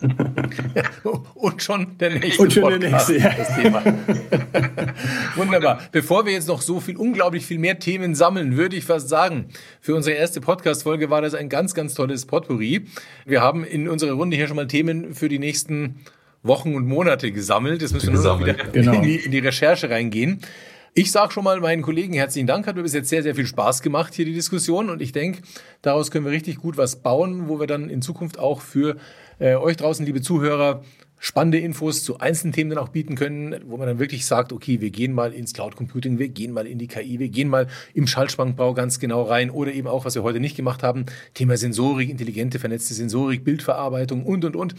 und 1.34 1.62
schon 1.62 1.98
der 1.98 2.18
nächste 2.18 2.42
und 2.42 2.52
schon 2.52 2.62
Podcast, 2.62 3.08
der 3.08 3.18
nächste, 3.18 3.18
ja. 3.18 3.34
das 3.36 3.54
Thema. 3.54 3.82
Wunderbar. 5.36 5.80
Bevor 5.92 6.26
wir 6.26 6.32
jetzt 6.32 6.48
noch 6.48 6.62
so 6.62 6.80
viel, 6.80 6.96
unglaublich 6.96 7.46
viel 7.46 7.58
mehr 7.58 7.78
Themen 7.78 8.14
sammeln, 8.14 8.56
würde 8.56 8.76
ich 8.76 8.84
fast 8.84 9.08
sagen, 9.08 9.48
für 9.80 9.94
unsere 9.94 10.16
erste 10.16 10.40
Podcast-Folge 10.40 11.10
war 11.10 11.22
das 11.22 11.34
ein 11.34 11.48
ganz, 11.48 11.74
ganz 11.74 11.94
tolles 11.94 12.26
Potpourri. 12.26 12.86
Wir 13.24 13.40
haben 13.40 13.64
in 13.64 13.88
unserer 13.88 14.12
Runde 14.12 14.36
hier 14.36 14.46
schon 14.46 14.56
mal 14.56 14.66
Themen 14.66 15.14
für 15.14 15.28
die 15.28 15.38
nächsten 15.38 16.00
Wochen 16.44 16.74
und 16.74 16.86
Monate 16.86 17.32
gesammelt. 17.32 17.82
Jetzt 17.82 17.94
müssen 17.94 18.12
wir 18.12 18.20
nur 18.20 18.24
noch 18.24 18.40
wieder 18.40 18.54
genau. 18.54 18.92
in, 18.92 19.02
die, 19.02 19.16
in 19.16 19.32
die 19.32 19.38
Recherche 19.40 19.90
reingehen. 19.90 20.40
Ich 20.96 21.10
sage 21.10 21.32
schon 21.32 21.42
mal 21.42 21.58
meinen 21.58 21.82
Kollegen 21.82 22.12
herzlichen 22.12 22.46
Dank. 22.46 22.68
Hat 22.68 22.76
mir 22.76 22.82
bis 22.82 22.92
jetzt 22.92 23.08
sehr, 23.08 23.24
sehr 23.24 23.34
viel 23.34 23.46
Spaß 23.46 23.82
gemacht 23.82 24.14
hier 24.14 24.26
die 24.26 24.34
Diskussion 24.34 24.90
und 24.90 25.02
ich 25.02 25.10
denke, 25.10 25.40
daraus 25.82 26.12
können 26.12 26.24
wir 26.24 26.30
richtig 26.30 26.58
gut 26.58 26.76
was 26.76 26.96
bauen, 26.96 27.48
wo 27.48 27.58
wir 27.58 27.66
dann 27.66 27.90
in 27.90 28.00
Zukunft 28.00 28.38
auch 28.38 28.60
für 28.60 28.96
äh, 29.40 29.56
euch 29.56 29.76
draußen, 29.76 30.06
liebe 30.06 30.20
Zuhörer, 30.20 30.84
spannende 31.18 31.58
Infos 31.58 32.04
zu 32.04 32.18
einzelnen 32.18 32.52
Themen 32.52 32.70
dann 32.70 32.78
auch 32.78 32.90
bieten 32.90 33.14
können, 33.16 33.56
wo 33.66 33.78
man 33.78 33.88
dann 33.88 33.98
wirklich 33.98 34.26
sagt, 34.26 34.52
okay, 34.52 34.82
wir 34.82 34.90
gehen 34.90 35.14
mal 35.14 35.32
ins 35.32 35.54
Cloud 35.54 35.74
Computing, 35.74 36.18
wir 36.18 36.28
gehen 36.28 36.52
mal 36.52 36.66
in 36.66 36.78
die 36.78 36.86
KI, 36.86 37.18
wir 37.18 37.28
gehen 37.28 37.48
mal 37.48 37.66
im 37.94 38.06
Schaltschwankbau 38.06 38.74
ganz 38.74 39.00
genau 39.00 39.22
rein 39.22 39.50
oder 39.50 39.72
eben 39.72 39.88
auch, 39.88 40.04
was 40.04 40.14
wir 40.14 40.22
heute 40.22 40.38
nicht 40.38 40.54
gemacht 40.54 40.82
haben, 40.82 41.06
Thema 41.32 41.56
Sensorik, 41.56 42.10
intelligente, 42.10 42.58
vernetzte 42.58 42.92
Sensorik, 42.92 43.42
Bildverarbeitung 43.42 44.24
und, 44.24 44.44
und, 44.44 44.54
und 44.54 44.74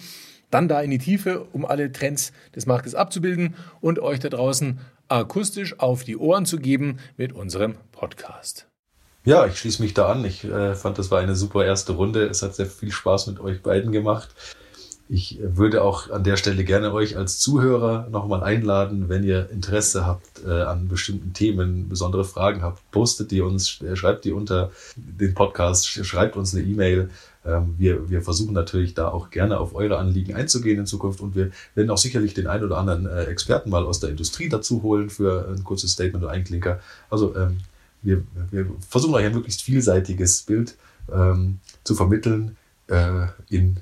dann 0.55 0.69
da 0.69 0.79
in 0.79 0.89
die 0.89 0.99
Tiefe, 0.99 1.45
um 1.51 1.65
alle 1.65 1.91
Trends 1.91 2.31
des 2.55 2.65
Marktes 2.65 2.95
abzubilden 2.95 3.55
und 3.81 3.99
euch 3.99 4.21
da 4.21 4.29
draußen 4.29 4.79
akustisch 5.09 5.77
auf 5.81 6.05
die 6.05 6.15
Ohren 6.15 6.45
zu 6.45 6.59
geben 6.59 6.99
mit 7.17 7.33
unserem 7.33 7.75
Podcast. 7.91 8.65
Ja, 9.25 9.45
ich 9.47 9.59
schließe 9.59 9.81
mich 9.81 9.93
da 9.93 10.07
an. 10.07 10.23
Ich 10.23 10.45
äh, 10.45 10.75
fand, 10.75 10.97
das 10.97 11.11
war 11.11 11.19
eine 11.19 11.35
super 11.35 11.65
erste 11.65 11.91
Runde. 11.91 12.23
Es 12.25 12.41
hat 12.41 12.55
sehr 12.55 12.67
viel 12.67 12.89
Spaß 12.91 13.27
mit 13.27 13.41
euch 13.41 13.61
beiden 13.63 13.91
gemacht. 13.91 14.29
Ich 15.07 15.37
würde 15.39 15.83
auch 15.83 16.09
an 16.09 16.23
der 16.23 16.35
Stelle 16.35 16.63
gerne 16.63 16.91
euch 16.91 17.15
als 17.15 17.37
Zuhörer 17.37 18.07
nochmal 18.09 18.43
einladen, 18.43 19.07
wenn 19.07 19.23
ihr 19.23 19.51
Interesse 19.51 20.03
habt 20.03 20.43
äh, 20.43 20.49
an 20.49 20.87
bestimmten 20.87 21.31
Themen, 21.33 21.87
besondere 21.89 22.25
Fragen 22.25 22.63
habt, 22.63 22.89
postet 22.89 23.29
die 23.29 23.41
uns, 23.41 23.81
äh, 23.81 23.95
schreibt 23.95 24.25
die 24.25 24.31
unter 24.31 24.71
den 24.95 25.35
Podcast, 25.35 25.87
schreibt 25.87 26.37
uns 26.37 26.55
eine 26.55 26.63
E-Mail. 26.63 27.11
Ähm, 27.45 27.75
wir, 27.77 28.09
wir 28.09 28.23
versuchen 28.23 28.53
natürlich 28.53 28.95
da 28.95 29.09
auch 29.09 29.29
gerne 29.29 29.59
auf 29.59 29.75
eure 29.75 29.99
Anliegen 29.99 30.33
einzugehen 30.33 30.79
in 30.79 30.85
Zukunft 30.87 31.21
und 31.21 31.35
wir 31.35 31.51
werden 31.75 31.91
auch 31.91 31.99
sicherlich 31.99 32.33
den 32.33 32.47
ein 32.47 32.63
oder 32.63 32.77
anderen 32.77 33.05
äh, 33.05 33.25
Experten 33.25 33.69
mal 33.69 33.85
aus 33.85 33.99
der 33.99 34.09
Industrie 34.09 34.49
dazu 34.49 34.81
holen 34.81 35.11
für 35.11 35.47
ein 35.55 35.63
kurzes 35.63 35.91
Statement 35.91 36.23
oder 36.23 36.33
Einklinker. 36.33 36.79
Also 37.11 37.35
ähm, 37.35 37.57
wir, 38.01 38.23
wir 38.49 38.65
versuchen 38.89 39.13
euch 39.13 39.25
ein 39.25 39.35
möglichst 39.35 39.61
vielseitiges 39.61 40.41
Bild 40.41 40.75
ähm, 41.13 41.59
zu 41.83 41.93
vermitteln 41.93 42.57
äh, 42.87 43.27
in 43.49 43.81